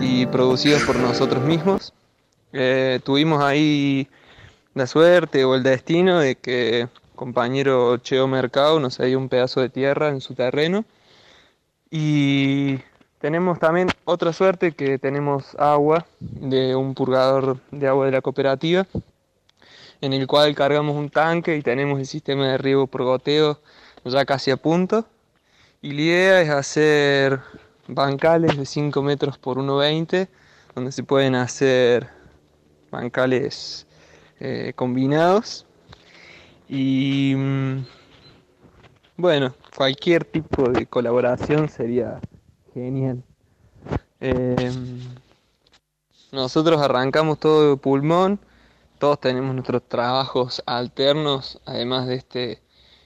[0.00, 1.92] y producidos por nosotros mismos.
[2.52, 4.08] Eh, tuvimos ahí
[4.74, 9.68] la suerte o el destino de que compañero Cheo Mercado nos dio un pedazo de
[9.68, 10.84] tierra en su terreno
[11.90, 12.78] y
[13.24, 18.86] tenemos también otra suerte que tenemos agua de un purgador de agua de la cooperativa
[20.02, 23.62] en el cual cargamos un tanque y tenemos el sistema de riego por goteo
[24.04, 25.06] ya casi a punto.
[25.80, 27.40] Y la idea es hacer
[27.88, 30.28] bancales de 5 metros por 1,20
[30.74, 32.06] donde se pueden hacer
[32.90, 33.86] bancales
[34.38, 35.64] eh, combinados.
[36.68, 37.86] Y mm,
[39.16, 42.20] bueno, cualquier tipo de colaboración sería
[42.74, 43.22] genial.
[44.20, 45.00] Em,
[46.32, 48.40] nosotros arrancamos todo de pulmón,
[48.98, 52.62] todos tenemos nuestros trabajos alternos, además de este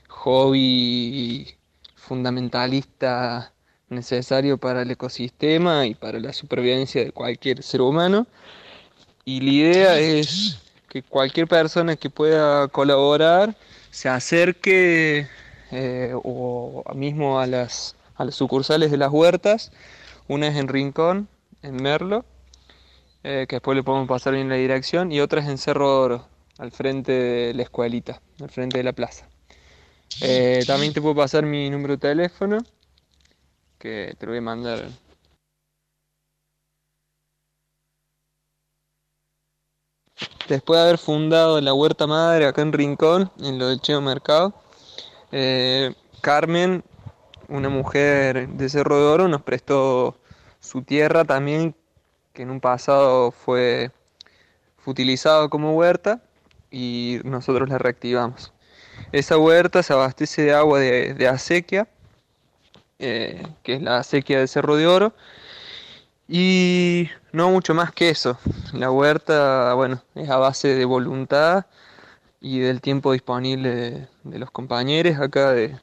[0.08, 1.54] hobby
[1.96, 3.52] fundamentalista
[3.88, 8.26] necesario para el ecosistema y para la supervivencia de cualquier ser humano.
[9.24, 13.54] Y la idea es que cualquier persona que pueda colaborar
[13.90, 15.26] se acerque
[15.70, 19.72] eh, o mismo a las, a las sucursales de las huertas.
[20.26, 21.28] Una es en Rincón,
[21.62, 22.24] en Merlo,
[23.24, 26.28] eh, que después le podemos pasar bien la dirección, y otra es en Cerro Oro,
[26.58, 29.26] al frente de la escuelita, al frente de la plaza.
[30.20, 32.58] Eh, también te puedo pasar mi número de teléfono,
[33.78, 34.88] que te lo voy a mandar
[40.48, 44.54] Después de haber fundado la Huerta Madre acá en Rincón, en lo del Cheo Mercado,
[45.30, 46.82] eh, Carmen,
[47.48, 50.16] una mujer de Cerro de Oro, nos prestó
[50.60, 51.74] su tierra también,
[52.32, 53.90] que en un pasado fue,
[54.84, 56.22] utilizado como huerta
[56.70, 58.52] y nosotros la reactivamos.
[59.12, 61.88] Esa huerta se abastece de agua de, acequia,
[62.98, 65.14] eh, que es la acequia de Cerro de Oro,
[66.26, 68.38] y no mucho más que eso.
[68.72, 71.66] La huerta, bueno, es a base de voluntad
[72.40, 75.76] y del tiempo disponible de, los compañeros acá de,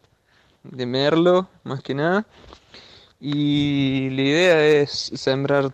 [0.72, 2.26] de, Merlo, más que nada.
[3.20, 5.74] Y la idea es sembrar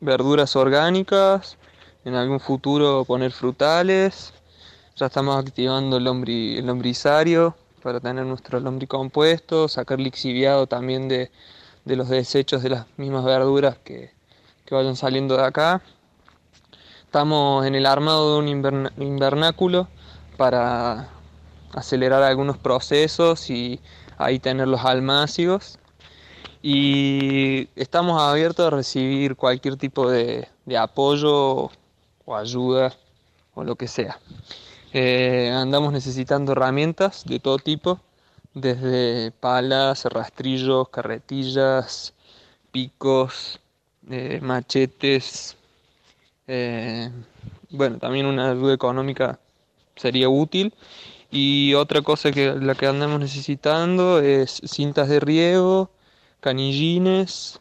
[0.00, 1.56] verduras orgánicas,
[2.04, 4.32] en algún futuro poner frutales.
[4.96, 11.30] Ya estamos activando el, el lombrizario para tener nuestro lombricompuesto, sacar lixiviado también de
[11.84, 14.12] de los desechos de las mismas verduras que,
[14.70, 15.82] vayan saliendo de acá.
[17.04, 19.86] Estamos en el armado de un invernáculo
[20.36, 21.10] para
[21.74, 23.80] acelerar algunos procesos y
[24.18, 25.78] ahí tener los almácigos.
[26.62, 31.70] Y estamos abiertos a recibir cualquier tipo de, apoyo
[32.24, 32.94] o ayuda
[33.54, 34.18] o lo que sea.
[34.92, 38.00] Eh, andamos necesitando herramientas de todo tipo
[38.54, 42.14] desde palas, rastrillos, carretillas,
[42.70, 43.60] picos,
[44.10, 45.56] eh, machetes.
[46.46, 47.10] Eh,
[47.70, 49.38] bueno, también una ayuda económica
[49.96, 50.72] sería útil.
[51.36, 55.90] Y otra cosa que la que andamos necesitando es cintas de riego,
[56.38, 57.58] canillines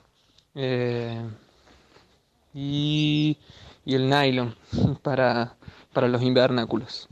[0.54, 1.20] eh,
[2.54, 3.36] y,
[3.88, 4.56] el nylon
[5.02, 5.56] para,
[5.92, 7.10] para los invernáculos.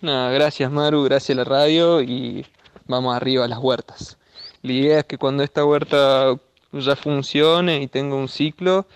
[0.00, 2.46] Nada, gracias Maru, gracias a la radio y
[2.86, 4.18] vamos arriba a las huertas.
[4.62, 6.38] La idea es que cuando esta huerta
[6.70, 8.86] ya funcione y tenga un ciclo,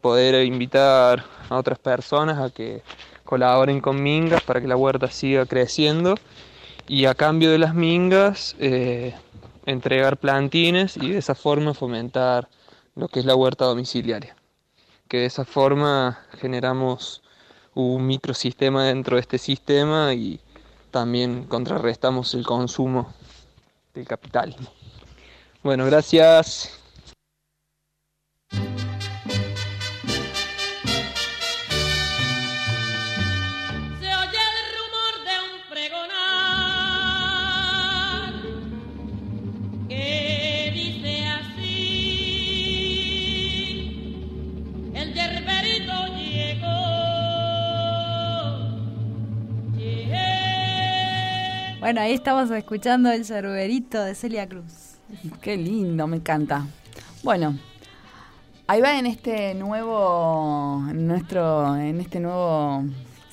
[0.00, 2.84] poder invitar a otras personas a que
[3.30, 6.16] colaboren con mingas para que la huerta siga creciendo
[6.88, 9.14] y a cambio de las mingas eh,
[9.66, 12.48] entregar plantines y de esa forma fomentar
[12.96, 14.34] lo que es la huerta domiciliaria.
[15.06, 17.22] Que de esa forma generamos
[17.72, 20.40] un microsistema dentro de este sistema y
[20.90, 23.14] también contrarrestamos el consumo
[23.94, 24.66] del capitalismo.
[25.62, 26.79] Bueno, gracias.
[51.90, 54.94] Bueno, ahí estamos escuchando el cerberito de Celia Cruz.
[55.42, 56.64] Qué lindo, me encanta.
[57.24, 57.58] Bueno,
[58.68, 62.84] ahí va en este nuevo, en nuestro, en este nuevo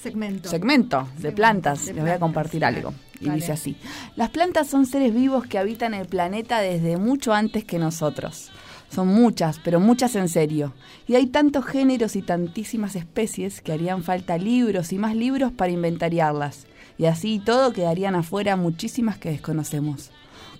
[0.01, 1.85] segmento, segmento de plantas.
[1.85, 2.95] Les voy a compartir algo.
[3.19, 3.77] Y dice así:
[4.15, 8.49] Las plantas son seres vivos que habitan el planeta desde mucho antes que nosotros.
[8.89, 10.73] Son muchas, pero muchas en serio.
[11.05, 15.71] Y hay tantos géneros y tantísimas especies que harían falta libros y más libros para
[15.71, 16.65] inventariarlas.
[16.97, 20.11] Y así todo quedarían afuera muchísimas que desconocemos.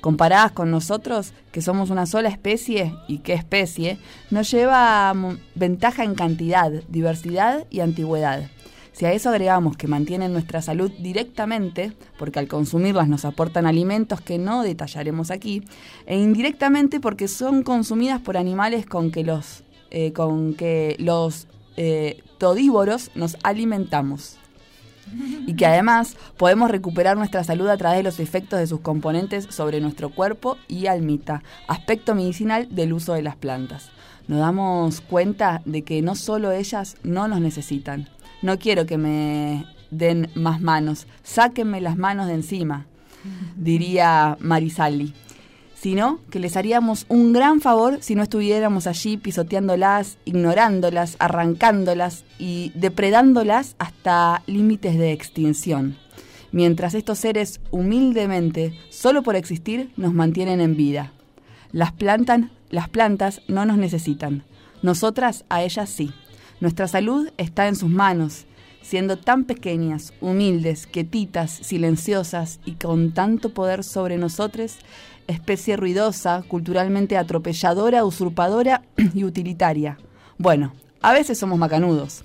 [0.01, 3.97] Comparadas con nosotros, que somos una sola especie, y qué especie,
[4.29, 5.13] nos lleva
[5.55, 8.49] ventaja en cantidad, diversidad y antigüedad.
[8.97, 14.21] Si a eso agregamos que mantienen nuestra salud directamente, porque al consumirlas nos aportan alimentos
[14.21, 15.63] que no detallaremos aquí,
[16.07, 22.23] e indirectamente porque son consumidas por animales con que los, eh, con que los eh,
[22.39, 24.39] todívoros nos alimentamos.
[25.45, 29.47] Y que además podemos recuperar nuestra salud a través de los efectos de sus componentes
[29.49, 33.89] sobre nuestro cuerpo y almita, aspecto medicinal del uso de las plantas.
[34.27, 38.09] Nos damos cuenta de que no solo ellas no nos necesitan,
[38.41, 42.85] no quiero que me den más manos, sáquenme las manos de encima,
[43.55, 45.13] diría Marisalli,
[45.79, 52.71] sino que les haríamos un gran favor si no estuviéramos allí pisoteándolas, ignorándolas, arrancándolas y
[52.73, 55.97] depredándolas hasta límites de extinción,
[56.51, 61.13] mientras estos seres humildemente, solo por existir, nos mantienen en vida.
[61.71, 61.93] Las,
[62.69, 64.43] las plantas no nos necesitan,
[64.81, 66.11] nosotras a ellas sí.
[66.59, 68.45] Nuestra salud está en sus manos,
[68.81, 74.77] siendo tan pequeñas, humildes, quietitas, silenciosas y con tanto poder sobre nosotros,
[75.27, 79.97] especie ruidosa, culturalmente atropelladora, usurpadora y utilitaria.
[80.37, 82.23] Bueno, a veces somos macanudos.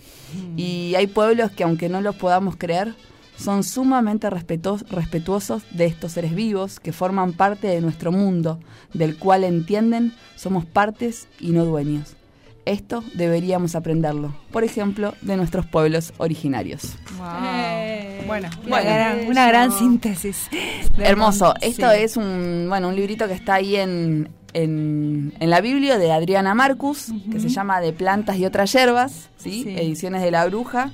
[0.57, 2.94] Y hay pueblos que, aunque no los podamos creer,
[3.36, 8.61] son sumamente respetuosos de estos seres vivos que forman parte de nuestro mundo,
[8.94, 12.16] del cual entienden somos partes y no dueños.
[12.65, 16.95] Esto deberíamos aprenderlo, por ejemplo, de nuestros pueblos originarios.
[17.43, 20.49] Eh, bueno, una, gran, síntesis.
[20.97, 21.55] Hermoso.
[21.61, 26.55] Esto es un, bueno, un librito que está ahí en, en, la Biblia de Adriana
[26.55, 29.65] Marcus, que se llama De plantas y otras hierbas, ¿sí?
[29.67, 30.93] Ediciones de la Bruja.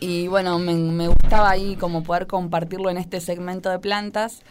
[0.00, 4.42] Y bueno, me, me gustaba ahí como poder compartirlo en este segmento de plantas.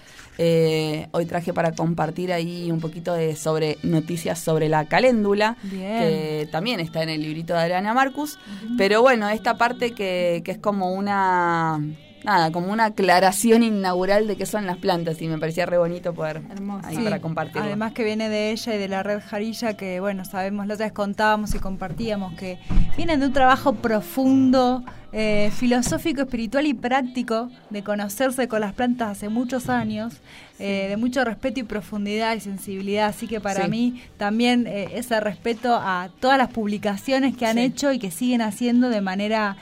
[0.42, 6.48] Eh, hoy traje para compartir ahí un poquito de sobre noticias sobre la caléndula, que
[6.50, 8.40] también está en el librito de Adriana Marcus.
[8.78, 11.82] Pero bueno, esta parte que, que es como una
[12.24, 16.13] nada, como una aclaración inaugural de qué son las plantas y me parecía re bonito
[16.13, 16.41] poder
[16.84, 17.63] ahí para compartirlo.
[17.63, 20.91] Además que viene de ella y de la red Jarilla que bueno, sabemos, lo vez
[20.91, 22.59] contábamos y compartíamos que
[22.97, 29.09] vienen de un trabajo profundo, eh, filosófico, espiritual y práctico de conocerse con las plantas
[29.09, 30.22] hace muchos años,
[30.60, 35.20] eh, de mucho respeto y profundidad y sensibilidad, así que para mí también eh, ese
[35.20, 39.55] respeto a todas las publicaciones que han hecho y que siguen haciendo de manera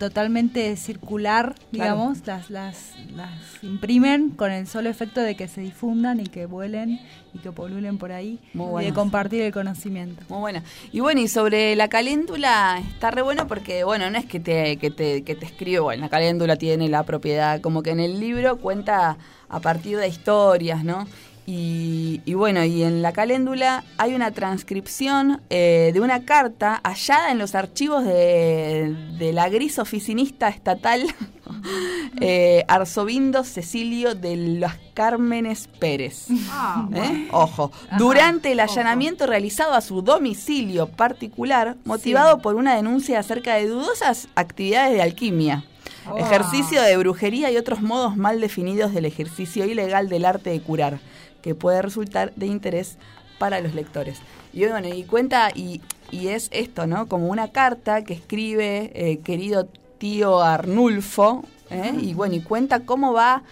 [0.00, 3.30] totalmente circular, digamos, las, las, las
[3.62, 7.00] imprimen con el solo efecto de que se difundan y que vuelen
[7.32, 10.22] y que polulen por ahí y de compartir el conocimiento.
[10.28, 10.62] Muy buena.
[10.92, 14.76] Y bueno, y sobre la caléndula está re bueno porque, bueno, no es que te,
[14.76, 18.20] que te, que te escribe, bueno, la caléndula tiene la propiedad, como que en el
[18.20, 19.16] libro cuenta
[19.48, 21.06] a partir de historias, ¿no?
[21.46, 27.38] Y, bueno, y en la caléndula hay una transcripción eh, de una carta hallada en
[27.38, 31.02] los archivos de, la gris oficinista estatal
[32.20, 36.26] eh, Arzobindo Cecilio de los Cármenes Pérez.
[36.50, 37.28] Ah, ¿Eh?
[37.32, 43.66] Ojo, durante el allanamiento realizado a su domicilio particular, motivado por una denuncia acerca de
[43.66, 45.64] dudosas actividades de alquimia.
[46.08, 46.16] Oh.
[46.16, 51.00] Ejercicio de brujería y otros modos mal definidos del ejercicio ilegal del arte de curar
[51.42, 52.98] que puede resultar de interés
[53.38, 54.18] para los lectores.
[54.52, 55.80] Y bueno, y cuenta, y,
[56.10, 57.06] y es esto, ¿no?
[57.08, 59.66] Como una carta que escribe eh, querido
[59.98, 61.92] tío Arnulfo, ¿eh?
[62.00, 63.42] y bueno, y cuenta cómo va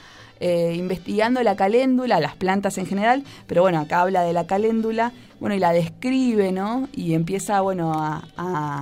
[0.40, 5.12] eh, investigando la caléndula, las plantas en general, pero bueno, acá habla de la caléndula,
[5.40, 6.88] bueno, y la describe, ¿no?
[6.92, 8.22] Y empieza, bueno, a,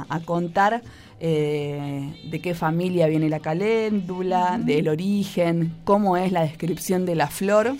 [0.08, 0.82] a contar
[1.18, 7.28] eh, de qué familia viene la caléndula, del origen, cómo es la descripción de la
[7.28, 7.74] flor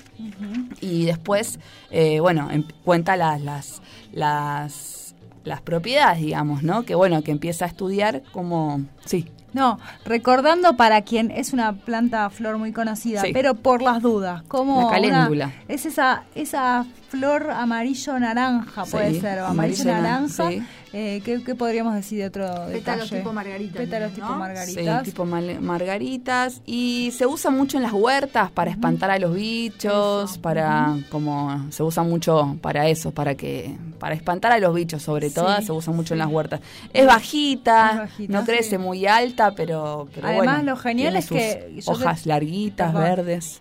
[0.80, 1.59] y después,
[1.91, 3.82] eh, bueno, em, cuenta las, las,
[4.12, 5.14] las,
[5.45, 6.84] las, propiedades, digamos, ¿no?
[6.84, 9.26] Que bueno, que empieza a estudiar como, sí.
[9.53, 14.82] No, recordando para quien es una planta flor muy conocida, pero por las dudas, como
[14.82, 15.53] la caléndula.
[15.68, 20.50] es esa esa flor amarillo naranja, puede ser, amarillo, naranja.
[20.98, 23.76] Eh, ¿qué, podríamos decir de otro Pétalos tipo margaritas.
[23.76, 25.04] Pétalos tipo margaritas.
[25.04, 26.62] Sí, tipo margaritas.
[26.64, 31.82] Y se usa mucho en las huertas para espantar a los bichos, para, como, se
[31.82, 35.92] usa mucho para eso, para que, para espantar a los bichos sobre todas, se usa
[35.92, 36.61] mucho en las huertas.
[36.94, 41.82] Es bajita, no crece muy alta, pero, pero Además, lo genial es que...
[41.84, 43.61] Hojas larguitas, verdes.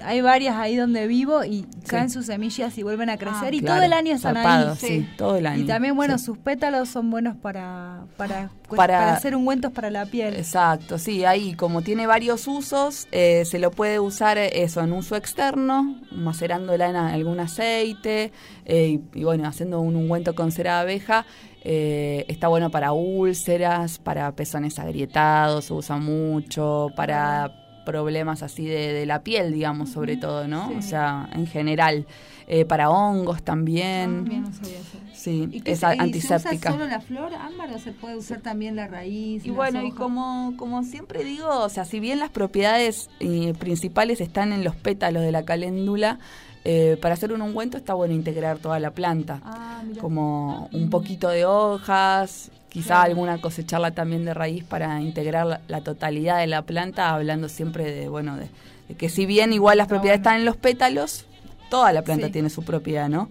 [0.00, 3.60] hay varias ahí donde vivo y caen sus semillas y vuelven a crecer ah, y
[3.60, 4.76] todo el año están ahí.
[4.78, 5.62] Sí, todo el año.
[5.62, 10.34] Y también, bueno, sus pétalos son buenos para, para, para, hacer ungüentos para la piel.
[10.34, 15.16] Exacto, sí, ahí como tiene varios usos, eh, se lo puede usar eso en uso
[15.16, 18.32] externo, macerándola en algún aceite
[18.64, 21.26] eh, y, bueno, haciendo un ungüento con cera de abeja.
[21.66, 29.06] Eh, está bueno para úlceras, para pezones agrietados, se usa mucho, para problemas así de,
[29.06, 30.72] la piel, digamos, sobre todo, ¿no?
[30.76, 32.06] O sea, en general.
[32.46, 34.28] Eh, para hongos también.
[34.30, 34.98] Ah, no sabía eso.
[35.14, 36.50] Sí, es antiséptica.
[36.50, 39.46] ¿Se usa solo la flor, ámbar, o se puede usar también la raíz?
[39.46, 44.20] Y bueno, y como, como siempre digo, o sea, si bien las propiedades eh, principales
[44.20, 46.18] están en los pétalos de la caléndula,
[46.66, 51.28] eh, para hacer un ungüento está bueno integrar toda la planta, ah, como un poquito
[51.28, 57.10] de hojas, quizá alguna cosecharla también de raíz para integrar la, totalidad de la planta,
[57.10, 58.48] hablando siempre de, bueno, de,
[58.96, 61.26] que si bien igual las propiedades están en los pétalos,
[61.74, 63.28] toda la planta tiene su propiedad, ¿no?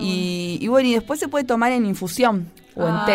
[0.00, 3.14] y, y, bueno, y después se puede tomar en infusión o en té,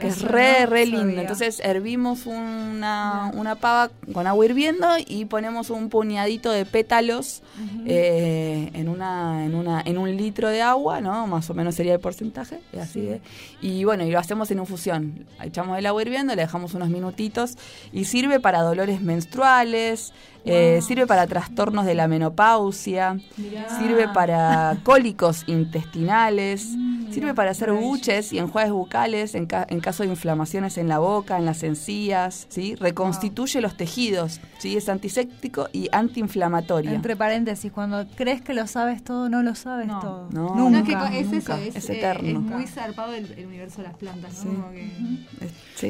[0.00, 1.20] que es re, re lindo.
[1.20, 7.42] Entonces hervimos una, una pava con agua hirviendo y ponemos un puñadito de pétalos
[7.86, 11.28] eh, en, una, en, una, en un litro de agua, ¿no?
[11.28, 13.20] Más o menos sería el porcentaje, así
[13.62, 15.26] Y bueno, y lo hacemos en infusión.
[15.42, 17.56] Echamos el agua hirviendo, le dejamos unos minutitos
[17.92, 20.12] y sirve para dolores menstruales,
[20.48, 23.18] eh, sirve para trastornos de la menopausia,
[23.78, 30.08] sirve para cólicos intestinales, mm, sirve para hacer buches y enjuagues bucales en, caso de
[30.08, 32.74] inflamaciones en la boca, en las encías, ¿sí?
[32.76, 34.76] reconstituye los tejidos, ¿sí?
[34.76, 36.92] es antiséptico y antiinflamatorio.
[36.92, 40.28] Entre paréntesis, cuando crees que lo sabes todo, no lo sabes todo.
[40.30, 42.28] No, nunca, es eso, es, eterno.
[42.28, 44.44] es muy zarpado el, universo de las plantas.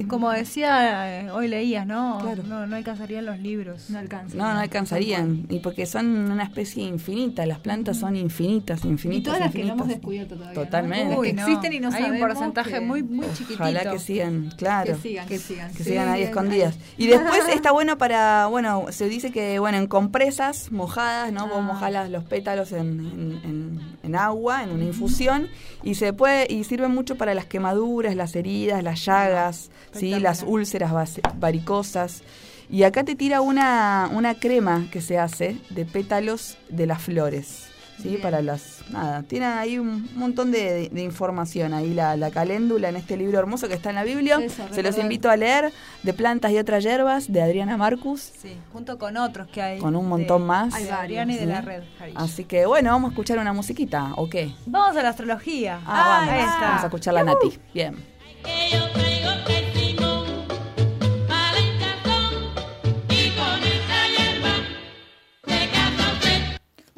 [0.09, 2.23] Como, decía, eh, hoy leías, ¿no?
[2.45, 3.91] No, no alcanzarían los libros.
[3.91, 4.37] No alcanza.
[4.49, 5.47] No, no alcanzarían.
[5.49, 9.21] Y porque son una especie infinita, las plantas son infinitas, infinitas.
[9.21, 10.55] Y todas las que no hemos descubierto todavía.
[10.55, 11.21] Totalmente.
[11.21, 13.63] que existen y no Hay un porcentaje muy, muy chiquitito.
[13.63, 14.95] Ojalá que sigan, claro.
[14.95, 15.75] Que sigan, que sigan.
[15.75, 16.77] Que sigan ahí escondidas.
[16.97, 21.49] Y después está bueno para, bueno, se dice que, bueno, en compresas mojadas, ¿no?
[21.49, 21.63] Vos ah.
[21.63, 25.49] mojás los pétalos en, en, agua, en una infusión,
[25.83, 30.19] y se puede, y sirve mucho para las quemaduras, las heridas, las llagas, ¿sí?
[30.19, 32.23] Las úlceras varicosas.
[32.71, 37.69] Y acá te tira una, una crema que se hace de pétalos de las flores.
[38.03, 38.19] ¿sí?
[38.23, 38.79] Para las.
[38.91, 41.75] Nada, tiene ahí un montón de, información.
[41.75, 44.39] Ahí la, la, caléndula en este libro hermoso que está en la Biblia.
[44.71, 45.73] se los invito a leer.
[46.03, 48.21] De plantas y otras hierbas, de Adriana Marcus.
[48.21, 49.79] Sí, junto con otros que hay.
[49.79, 50.75] Con un montón más.
[50.75, 51.83] Hay Adriana y de la red.
[52.15, 54.55] Así que bueno, vamos a escuchar una musiquita, ¿o qué?
[54.67, 55.81] Vamos a la astrología.
[55.85, 56.61] Ah, vamos.
[56.61, 57.59] Vamos a escuchar la Nati.
[57.75, 57.97] Bien.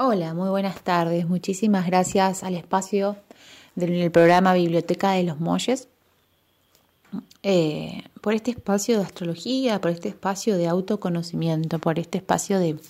[0.03, 1.29] Hola, muy buenas tardes.
[1.29, 3.17] Muchísimas gracias al espacio
[3.75, 5.89] del programa Biblioteca de los Molles
[7.43, 12.81] eh, por este espacio de astrología, por este espacio de autoconocimiento, por este espacio de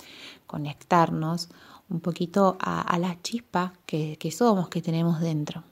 [0.47, 1.49] conectarnos
[1.89, 5.65] un poquito a, la chispa que, somos, que tenemos dentro.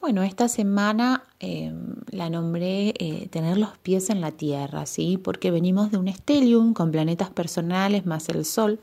[0.00, 1.74] Bueno, esta semana eh,
[2.12, 5.18] la nombré eh, tener los pies en la tierra, ¿sí?
[5.18, 8.78] Porque venimos de un stellium con planetas personales más el Sol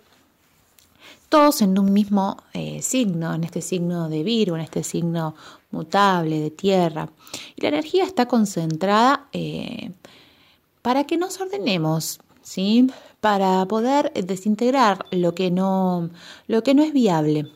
[1.29, 5.35] todos en un mismo eh, signo, en este signo de Virgo, en este signo
[5.71, 7.09] mutable de tierra.
[7.55, 9.91] Y la energía está concentrada eh,
[10.81, 12.87] para que nos ordenemos, ¿sí?
[13.21, 16.09] para poder desintegrar lo que no,
[16.47, 17.47] lo que no es viable.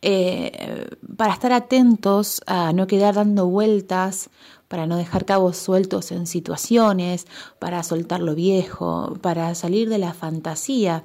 [0.00, 4.30] Eh, para estar atentos a no quedar dando vueltas,
[4.68, 7.26] para no dejar cabos sueltos en situaciones,
[7.58, 11.04] para soltar lo viejo, para salir de la fantasía.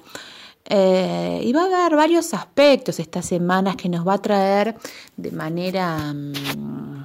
[0.70, 4.76] Eh, y va a haber varios aspectos estas semanas que nos va a traer
[5.16, 7.04] de manera, mm,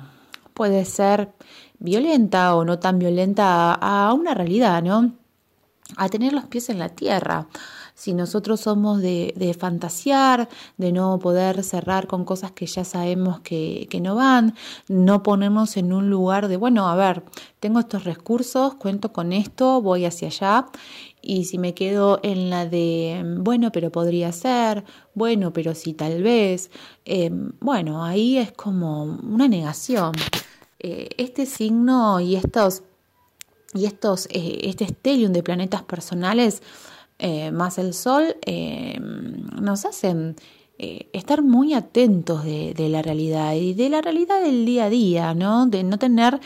[0.54, 1.32] puede ser
[1.80, 5.14] violenta o no tan violenta, a, una realidad, ¿no?
[5.96, 7.48] A tener los pies en la tierra.
[7.96, 13.40] Si nosotros somos de, de, fantasear, de no poder cerrar con cosas que ya sabemos
[13.42, 14.56] que, que, no van,
[14.90, 17.24] no ponernos en un lugar de, bueno, a ver,
[17.60, 20.66] tengo estos recursos, cuento con esto, voy hacia allá
[21.24, 24.84] y si me quedo en la de, bueno, pero podría ser,
[25.16, 26.70] bueno, pero sí tal vez,
[27.06, 30.14] eh, bueno, ahí es como una negación.
[30.80, 32.84] Eh, este signo y estos,
[33.74, 36.62] y estos, eh, este stellium de planetas personales,
[37.54, 38.36] más el Sol,
[39.62, 40.36] nos hacen
[40.80, 45.34] eh, estar muy atentos de, la realidad y de la realidad del día a día,
[45.36, 45.68] ¿no?
[45.68, 46.42] De no tener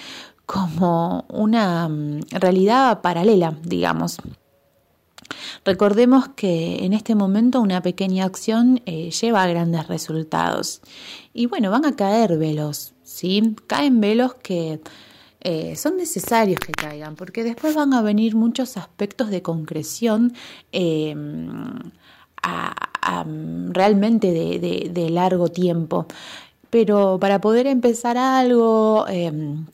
[0.46, 4.18] como una mm, realidad paralela, digamos.
[5.68, 10.80] Recordemos que en este momento una pequeña acción eh, lleva a grandes resultados.
[11.34, 13.54] Y bueno, van a caer velos, ¿sí?
[13.68, 14.80] Caen velos que
[15.42, 20.34] eh, son necesarios que caigan, porque después van a venir muchos aspectos de concreción
[20.72, 21.74] em,
[23.74, 26.08] realmente de, largo tiempo.
[26.70, 29.66] Pero para poder empezar algo, em,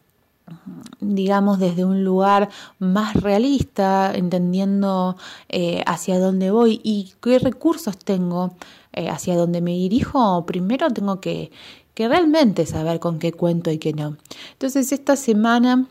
[0.99, 5.15] digamos, desde un lugar más realista, entendiendo
[5.49, 8.53] eh, hacia dónde voy y qué recursos tengo,
[8.93, 11.51] eh, hacia dónde me dirijo, primero tengo que,
[11.93, 14.17] que realmente saber con qué cuento y qué no.
[14.53, 15.87] Entonces esta semana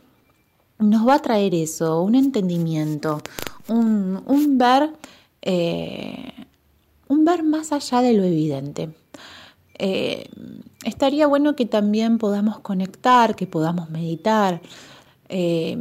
[0.79, 3.23] nos va a traer eso, un entendimiento,
[3.69, 4.91] un, un ver,
[5.43, 6.33] eh,
[7.09, 8.91] un ver más allá de lo evidente.
[10.85, 14.61] Estaría bueno que también podamos conectar, que podamos meditar.
[15.29, 15.77] Eh,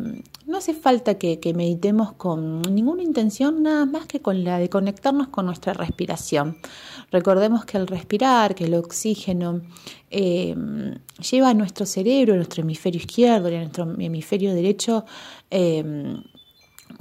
[0.48, 5.30] no hace falta que, meditemos con ninguna intención, nada más que con la de conectarnos
[5.30, 6.58] con nuestra respiración.
[7.12, 9.62] Recordemos que el respirar, que el oxígeno,
[10.10, 10.56] eh,
[11.32, 15.06] lleva a nuestro cerebro, a nuestro hemisferio izquierdo y a nuestro hemisferio derecho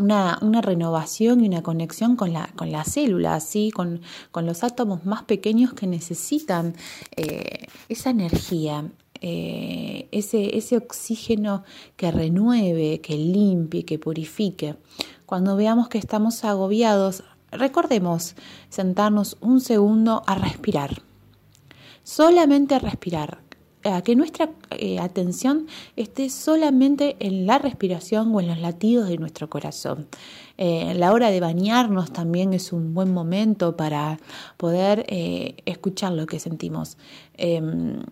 [0.00, 3.70] una, renovación y una conexión con la, con la célula, ¿sí?
[3.70, 6.74] con, con los átomos más pequeños que necesitan
[7.16, 8.90] eh, esa energía,
[9.20, 11.62] eh, ese, ese oxígeno
[11.96, 14.76] que renueve, que limpie, que purifique.
[15.26, 17.22] Cuando veamos que estamos agobiados,
[17.52, 18.34] recordemos
[18.68, 21.02] sentarnos un segundo a respirar.
[22.02, 23.49] Solamente respirar
[23.84, 25.66] a que nuestra eh, atención
[25.96, 30.06] esté solamente en la respiración o en los latidos de nuestro corazón.
[30.58, 34.18] Eh, la hora de bañarnos también es un buen momento para
[34.56, 36.98] poder eh, escuchar lo que sentimos.
[37.34, 38.02] Em,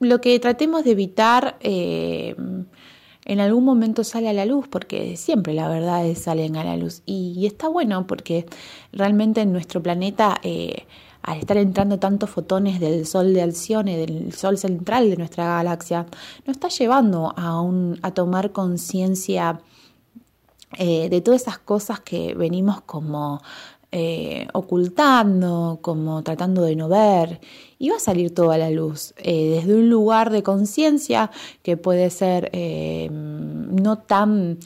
[0.00, 5.68] lo que tratemos de evitar en algún momento sale a la luz, porque siempre la
[5.68, 7.02] verdad salen a la luz.
[7.04, 8.46] Y está bueno porque
[8.92, 10.40] realmente en nuestro planeta
[11.22, 16.06] al estar entrando tantos fotones del Sol de Alcione, del Sol central de nuestra galaxia,
[16.46, 19.60] nos está llevando a, un, a tomar conciencia
[20.76, 23.40] eh, de todas esas cosas que venimos como
[23.90, 27.40] eh, ocultando, como tratando de no ver,
[27.78, 31.30] y va a salir toda la luz, eh, desde un lugar de conciencia
[31.62, 32.50] que puede ser
[33.10, 34.58] no tan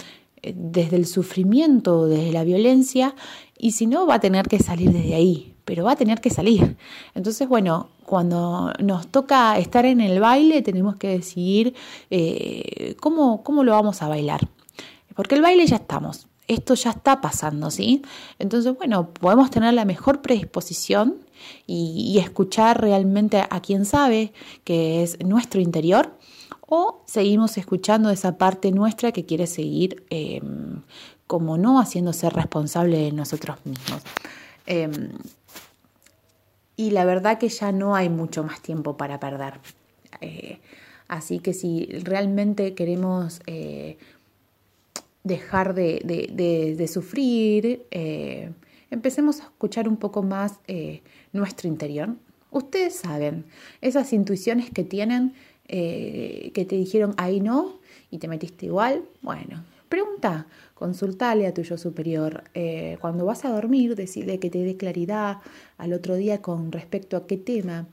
[0.42, 3.14] desde el sufrimiento, desde la violencia,
[3.56, 6.30] y si no, va a tener que salir desde ahí, pero va a tener que
[6.30, 6.76] salir.
[7.14, 11.74] Entonces, bueno, cuando nos toca estar en el baile, tenemos que decidir
[12.10, 14.40] eh, cómo, cómo lo vamos a bailar.
[15.14, 18.02] Porque el baile ya estamos, esto ya está pasando, ¿sí?
[18.38, 21.16] Entonces, bueno, podemos tener la mejor predisposición
[21.66, 24.32] y, escuchar realmente a quien sabe
[24.64, 26.16] que es nuestro interior
[26.60, 30.82] o seguimos escuchando esa parte nuestra que quiere seguir em,
[31.26, 34.02] como no haciéndose responsable de nosotros mismos.
[34.66, 35.10] Em,
[36.82, 39.54] y la verdad que ya no hay mucho más tiempo para perder.
[40.20, 40.58] Eh,
[41.06, 43.98] así que si realmente queremos eh,
[45.22, 48.50] dejar de, sufrir, eh,
[48.90, 50.58] empecemos a escuchar un poco más
[51.32, 52.16] nuestro interior.
[52.50, 53.44] Ustedes saben,
[53.80, 55.34] esas intuiciones que tienen,
[55.68, 57.78] que te dijeron ahí no
[58.10, 60.46] y te metiste igual, bueno, pregunta,
[60.82, 62.42] consultale a tu yo superior.
[62.54, 65.38] Eh, cuando vas a dormir, decirle que te dé claridad
[65.78, 67.86] al otro día con respecto a qué tema.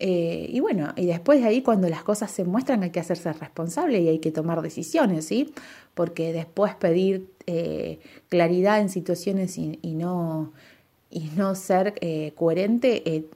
[0.00, 3.32] Eh, y bueno, y después de ahí cuando las cosas se muestran hay que hacerse
[3.32, 5.54] responsable y hay que tomar decisiones, ¿sí?
[5.94, 10.52] Porque después pedir eh, claridad en situaciones y, no,
[11.10, 11.94] y no ser
[12.34, 13.28] coherente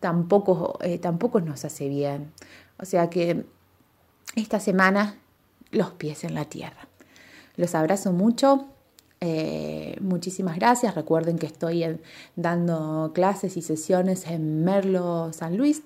[0.00, 2.32] tampoco, tampoco nos hace bien.
[2.80, 3.44] O sea que
[4.34, 5.18] esta semana
[5.70, 6.88] los pies en la tierra.
[7.56, 8.66] Los abrazo mucho.
[9.20, 10.94] Eh, muchísimas gracias.
[10.94, 12.00] Recuerden que estoy
[12.34, 15.82] dando clases y sesiones en Merlo, San Luis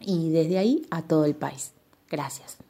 [0.00, 1.72] y desde ahí a todo el país.
[2.08, 2.67] Gracias.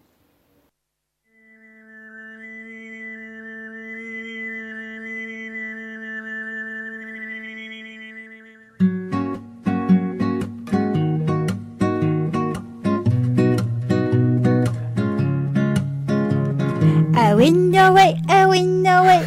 [17.89, 19.20] Window way, a window way.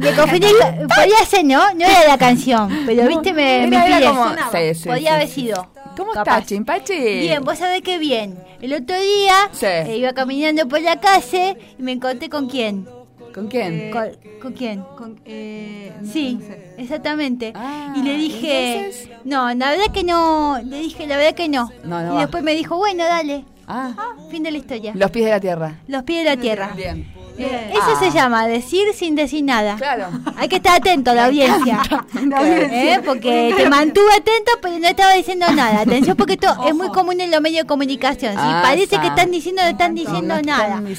[0.00, 0.46] me, confundí,
[0.94, 1.74] podía ser, ¿no?
[1.74, 3.78] No era la canción, pero viste, me, me
[4.84, 5.68] podía haber sido.
[5.96, 6.94] ¿Cómo estás, Chimpachi?
[6.94, 8.36] Bien, vos sabés qué bien.
[8.60, 12.88] El otro día eh, iba caminando por la calle y me encontré con quién.
[13.32, 13.74] ¿Con quién?
[13.74, 13.90] Eh,
[14.40, 14.82] ¿Con, quién?
[14.96, 16.40] Con, eh, sí,
[16.78, 17.52] exactamente.
[17.54, 18.90] Ah, y le dije,
[19.24, 21.70] no, la verdad que no, le dije, la verdad que no.
[22.14, 23.44] y después me dijo, bueno, dale.
[23.66, 23.94] Ah.
[23.96, 24.16] ah.
[24.30, 24.92] fin de la historia.
[24.94, 25.78] Los pies de la tierra.
[25.86, 26.72] Los pies de la tierra.
[26.76, 27.23] Bien.
[27.38, 28.12] Eso se ah.
[28.14, 29.76] llama decir sin decir nada.
[29.76, 30.06] Claro.
[30.36, 31.82] Hay que estar atento a la audiencia.
[32.70, 33.00] ¿Eh?
[33.04, 35.80] Porque te mantuve atento, pero no estaba diciendo nada.
[35.80, 38.32] Atención, porque esto es muy común en los medios de comunicación.
[38.32, 40.82] Si ah, parece que están diciendo, no están diciendo nada.
[40.84, 40.92] ¿Qué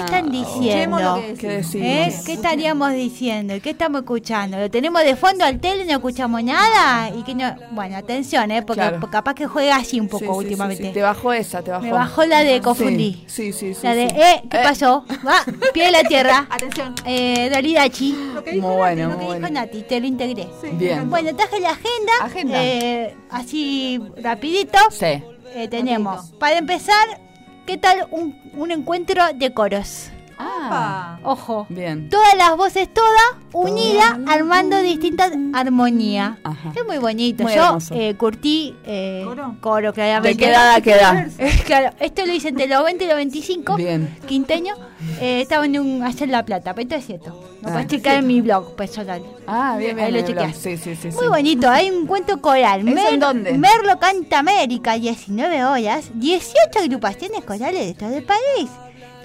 [0.00, 1.22] están diciendo?
[1.38, 2.14] ¿Qué, ¿Eh?
[2.24, 3.54] ¿Qué estaríamos diciendo?
[3.62, 4.58] ¿Qué estamos escuchando?
[4.58, 7.10] ¿Lo tenemos de fondo al tele y no escuchamos nada?
[7.16, 8.62] y que no Bueno, atención, ¿eh?
[8.62, 10.90] porque, capaz que juega así un poco últimamente.
[10.90, 11.84] te bajó esa, te bajó.
[11.84, 13.24] Me bajó la de confundí.
[13.26, 13.80] Sí, sí, sí.
[13.82, 15.04] La de, eh, ¿qué pasó?
[15.26, 15.44] Va,
[15.74, 16.46] pie de la tierra.
[16.50, 16.94] Atención.
[17.04, 18.12] Eh, Dalidachi.
[18.12, 20.48] Muy bueno, lo que dijo Nati, te lo integré.
[20.72, 21.10] Bien.
[21.10, 22.12] Bueno, traje la agenda.
[22.22, 22.64] Agenda.
[22.64, 24.78] Eh, así rapidito.
[24.90, 25.22] Sí.
[25.54, 27.20] Eh, tenemos, para empezar,
[27.66, 30.10] ¿qué tal un, un encuentro de coros?
[30.38, 31.66] Ah, ojo.
[31.68, 32.08] Bien.
[32.08, 36.38] Todas las voces todas unidas armando distintas armonías.
[36.74, 37.46] Es muy bonito.
[37.48, 39.56] Yo eh, curtí eh, coro.
[39.60, 40.36] coro, claramente.
[40.36, 41.28] ¿De qué edad queda?
[41.66, 43.76] claro, esto lo hice entre los 20 y los 25.
[43.76, 44.16] Bien.
[44.26, 44.74] Quinteño.
[45.20, 47.30] Eh, estaba en un hacer La Plata, pero esto es cierto.
[47.62, 49.22] Lo puedes ah, checar en mi blog personal.
[49.46, 50.06] Ah, bien, bien.
[50.06, 50.56] Ahí lo chequeas.
[50.56, 51.08] Sí, sí, sí.
[51.08, 51.68] Muy bonito.
[51.68, 52.86] Hay un cuento coral.
[52.86, 53.52] ¿Es en dónde?
[53.52, 58.70] Merlo Canta América, 19 horas, 18 agrupaciones corales de todo el país.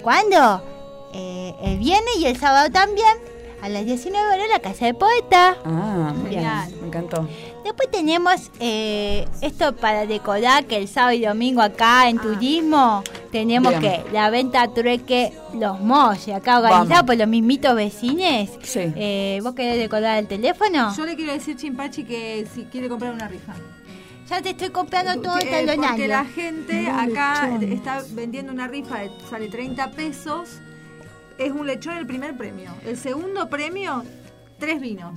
[0.01, 0.78] ¿Cuándo?
[1.13, 3.17] Eh, el viernes y el sábado también,
[3.61, 5.57] a las 19 horas, la Casa de Poeta.
[5.65, 6.47] Ah, muy bien.
[6.81, 7.27] Me encantó.
[7.63, 12.21] Después tenemos eh, esto para decorar que el sábado y domingo acá en ah.
[12.21, 18.49] turismo tenemos que la venta trueque Los Molles, acá organizado por los mismitos vecines.
[18.63, 18.91] Sí.
[18.95, 20.95] Eh, ¿Vos querés decorar el teléfono?
[20.95, 23.53] Yo le quiero decir Chimpachi que si quiere comprar una rifa.
[24.29, 25.89] Ya te estoy comprando todo el talonario.
[25.89, 30.61] Porque la gente acá está vendiendo una rifa, de, sale 30 pesos
[31.39, 32.71] es un lechón el primer premio.
[32.85, 34.03] El segundo premio,
[34.59, 35.13] tres vinos.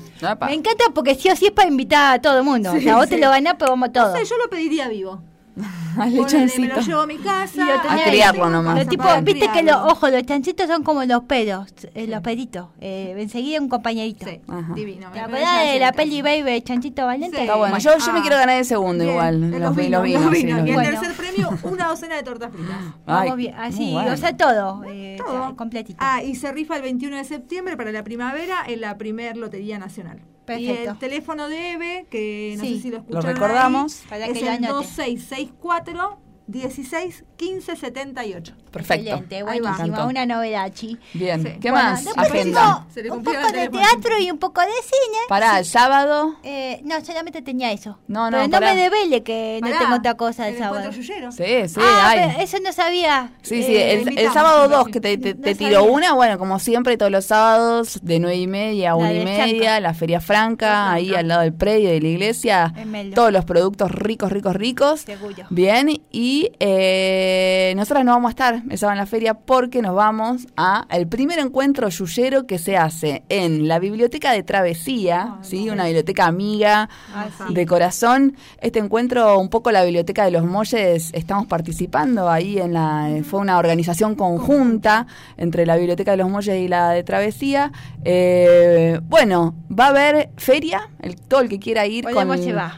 [0.47, 2.73] Me encanta porque sí o sí es para invitar a todo el mundo.
[2.73, 4.29] o sea, vos te lo ganás, pero vamos todos.
[4.29, 5.21] yo lo pediría vivo.
[5.99, 6.61] Al lechoncito.
[6.61, 7.63] Me lo llevo a mi casa.
[7.89, 8.89] A criarlo nomás.
[8.89, 12.69] tipo, viste que los ojos, los chanchitos son como los pedos, eh, los peditos.
[12.81, 14.27] Eh, enseguida un compañerito.
[14.27, 14.41] Sí,
[14.75, 15.11] divino.
[15.13, 17.43] ¿Te acuerdas de la peli Baby Chanchito Valiente?
[17.43, 17.77] Está bueno.
[17.79, 19.41] Yo, yo me quiero ganar el segundo igual.
[19.41, 20.09] Los, vinos.
[20.09, 20.67] Los vinos.
[20.67, 22.77] Y el tercer premio, una docena de tortas fritas.
[23.05, 23.55] Vamos bien.
[23.57, 24.83] Así, o sea, todo.
[24.87, 25.55] Eh, todo.
[25.57, 25.99] Completito.
[26.01, 29.79] Ah, y se rifa el 21 de septiembre para la primavera en la primer Lotería
[29.79, 30.23] Nacional.
[30.59, 33.27] Y el teléfono de Eve, que no sé si lo escucharon.
[33.27, 34.03] Lo recordamos.
[34.11, 38.55] Ahí, es el 2664 16 15 78.
[38.71, 39.11] Perfecto.
[39.11, 40.99] Excelente, buenísimo, una novedad, Chi.
[41.13, 42.07] Bien, ¿qué más?
[42.17, 42.87] Agenda.
[43.11, 45.19] un poco de teatro y un poco de cine.
[45.29, 46.37] Para el sábado.
[46.43, 47.99] Eh, no, solamente tenía eso.
[48.09, 50.91] No, no, Pero no me debele que no tengo otra cosa el, sábado.
[50.93, 53.33] Sí, sí, ah, eso no sabía.
[53.43, 57.13] Sí, sí, el, eh, sábado 2 que te, te, tiró una, bueno, como siempre, todos
[57.13, 61.29] los sábados, de 9 y media a 1 y media, la Feria Franca, ahí al
[61.29, 62.75] lado del predio de la iglesia.
[63.15, 65.05] Todos los productos ricos, ricos, ricos.
[65.51, 70.47] Bien, y eh, nosotras no vamos a estar esa en la feria porque nos vamos
[70.57, 75.69] a el primer encuentro yuyero que se hace en la biblioteca de Travesía, ¿sí?
[75.69, 78.37] una biblioteca amiga ah, de corazón.
[78.61, 83.41] Este encuentro, un poco la biblioteca de los Molles, estamos participando ahí en la, fue
[83.41, 85.07] una organización conjunta
[85.37, 87.73] entre la biblioteca de los Molles y la de Travesía.
[88.05, 92.29] Eh, bueno, va a haber feria, el, todo el que quiera ir con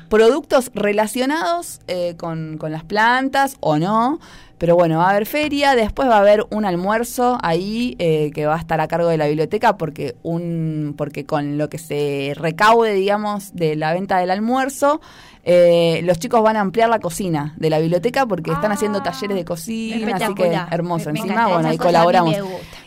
[0.09, 4.21] productos relacionados eh, con, con las plantas o no.
[4.59, 8.47] Pero bueno, va a haber feria, después va a haber un almuerzo ahí eh, que
[8.47, 12.33] va a estar a cargo de la biblioteca porque un porque con lo que se
[12.37, 15.01] recaude, digamos, de la venta del almuerzo,
[15.47, 19.03] eh, los chicos van a ampliar la cocina de la biblioteca porque están haciendo ah,
[19.03, 21.11] talleres de cocina, así que hermoso.
[21.11, 22.35] Encima, bueno, ahí colaboramos.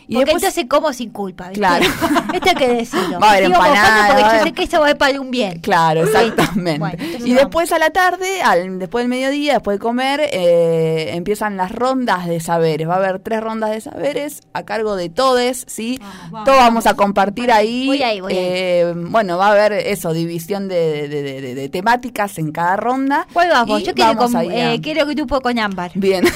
[0.08, 1.60] Y porque después, entonces como sin culpa, ¿viste?
[1.60, 1.84] Claro.
[2.34, 3.20] Esto hay que decirlo.
[3.20, 4.12] Va a haber empanadas.
[4.14, 5.60] Porque yo sé que eso va para un bien.
[5.60, 6.98] Claro, exactamente.
[7.24, 11.72] y después a la tarde, al, después del mediodía, después de comer, eh, empiezan las
[11.72, 12.88] rondas de saberes.
[12.88, 16.00] Va a haber tres rondas de saberes a cargo de todes, ¿sí?
[16.44, 17.86] Todos vamos a compartir ahí.
[17.86, 22.52] Voy ahí, voy eh, bueno, va a haber eso, división de, de, de, temáticas en
[22.52, 23.26] cada ronda.
[23.32, 23.82] ¿Cuál vas vos?
[23.82, 25.90] Yo quiero, con, eh, quiero grupo con Ámbar.
[25.94, 26.22] Bien.
[26.22, 26.32] Bien.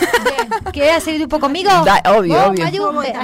[0.72, 1.70] ¿Querés hacer grupo conmigo?
[1.70, 2.66] obvio, obvio.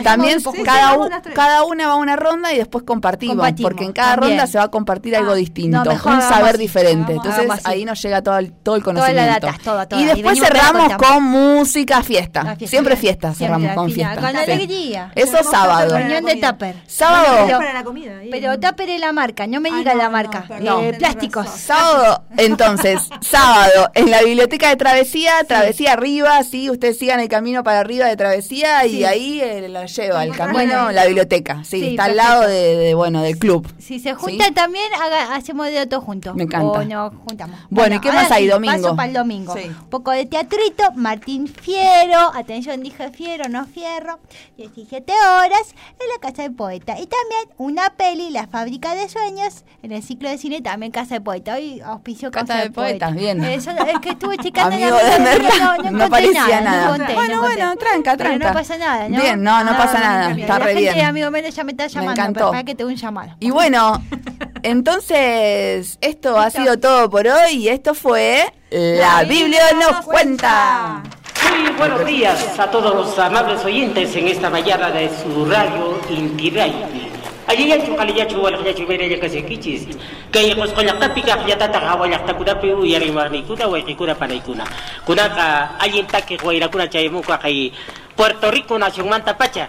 [0.03, 4.47] También cada, cada una va a una ronda y después compartimos, porque en cada ronda
[4.47, 7.13] se va a compartir algo ah, distinto, un saber diferente.
[7.13, 9.49] Entonces ahí nos llega todo el, todo el conocimiento.
[9.99, 12.57] y después cerramos con música típica fiesta.
[12.67, 14.17] Siempre fiesta, cerramos con fiesta.
[14.17, 15.13] Con alegría.
[15.15, 15.97] Eso sábado.
[15.97, 16.77] Reunión de tupper.
[16.87, 17.61] Sábado.
[18.31, 20.47] Pero, tupper es la marca, no me diga la marca.
[20.61, 21.49] Eh, plásticos.
[21.49, 27.63] Sábado, entonces, sábado, en la biblioteca de Travesía, Travesía arriba, sí, ustedes sigan el camino
[27.63, 32.05] para arriba de Travesía y ahí eh, la lleva el camino, la biblioteca, sí, está
[32.05, 33.67] al lado de, bueno, del club.
[33.79, 34.87] Si se juntan también,
[35.33, 36.35] hacemos de otro juntos.
[36.35, 36.67] Me encanta.
[36.67, 37.59] O nos juntamos.
[37.71, 38.83] Bueno, ¿y qué más hay domingo?
[38.83, 39.55] Paso para el domingo.
[39.55, 41.49] Un poco de teatrito, Martín
[41.79, 44.19] Fiero, atención, dije Fiero, no Fierro,
[44.57, 46.99] 17 horas en la Casa del Poeta.
[46.99, 51.15] Y también una peli, La Fábrica de Sueños, en el ciclo de cine también Casa
[51.15, 51.55] del Poeta.
[51.55, 53.11] Hoy auspicio Casa, Casa del Poeta.
[53.11, 53.45] bien.
[53.45, 56.99] Eso, es que estuve checando Amigo de Merla, no, no, parecía nada.
[56.99, 57.15] nada.
[57.15, 58.39] bueno, bueno, tranca, tranca.
[58.39, 59.21] Pero no pasa nada, ¿no?
[59.21, 60.31] Bien, no, no, pasa nada.
[60.33, 61.01] Está re bien.
[61.05, 62.15] amigo Mene ya me está llamando.
[62.15, 62.51] Me encantó.
[62.51, 63.37] Para que te un llamado.
[63.39, 64.03] Y bueno,
[64.65, 71.03] entonces, esto ha sido todo por hoy y esto fue La, Biblia, nos cuenta.
[71.43, 76.53] Muy buenos días a todos los amables oyentes en esta mañana de su radio Inti
[77.47, 79.89] Allí ya chukali ya chuwal ya kasi kichis.
[80.31, 83.81] Kaya kos kolak ta pika ya tata hawalak ta kuda pe uyari marni kuda wa
[83.81, 84.65] kuna panay kuna.
[85.07, 87.73] Kuna ka ayin ta ke huayra kuna chay mo ka kay
[88.15, 89.69] Puerto Rico nación manta pacha.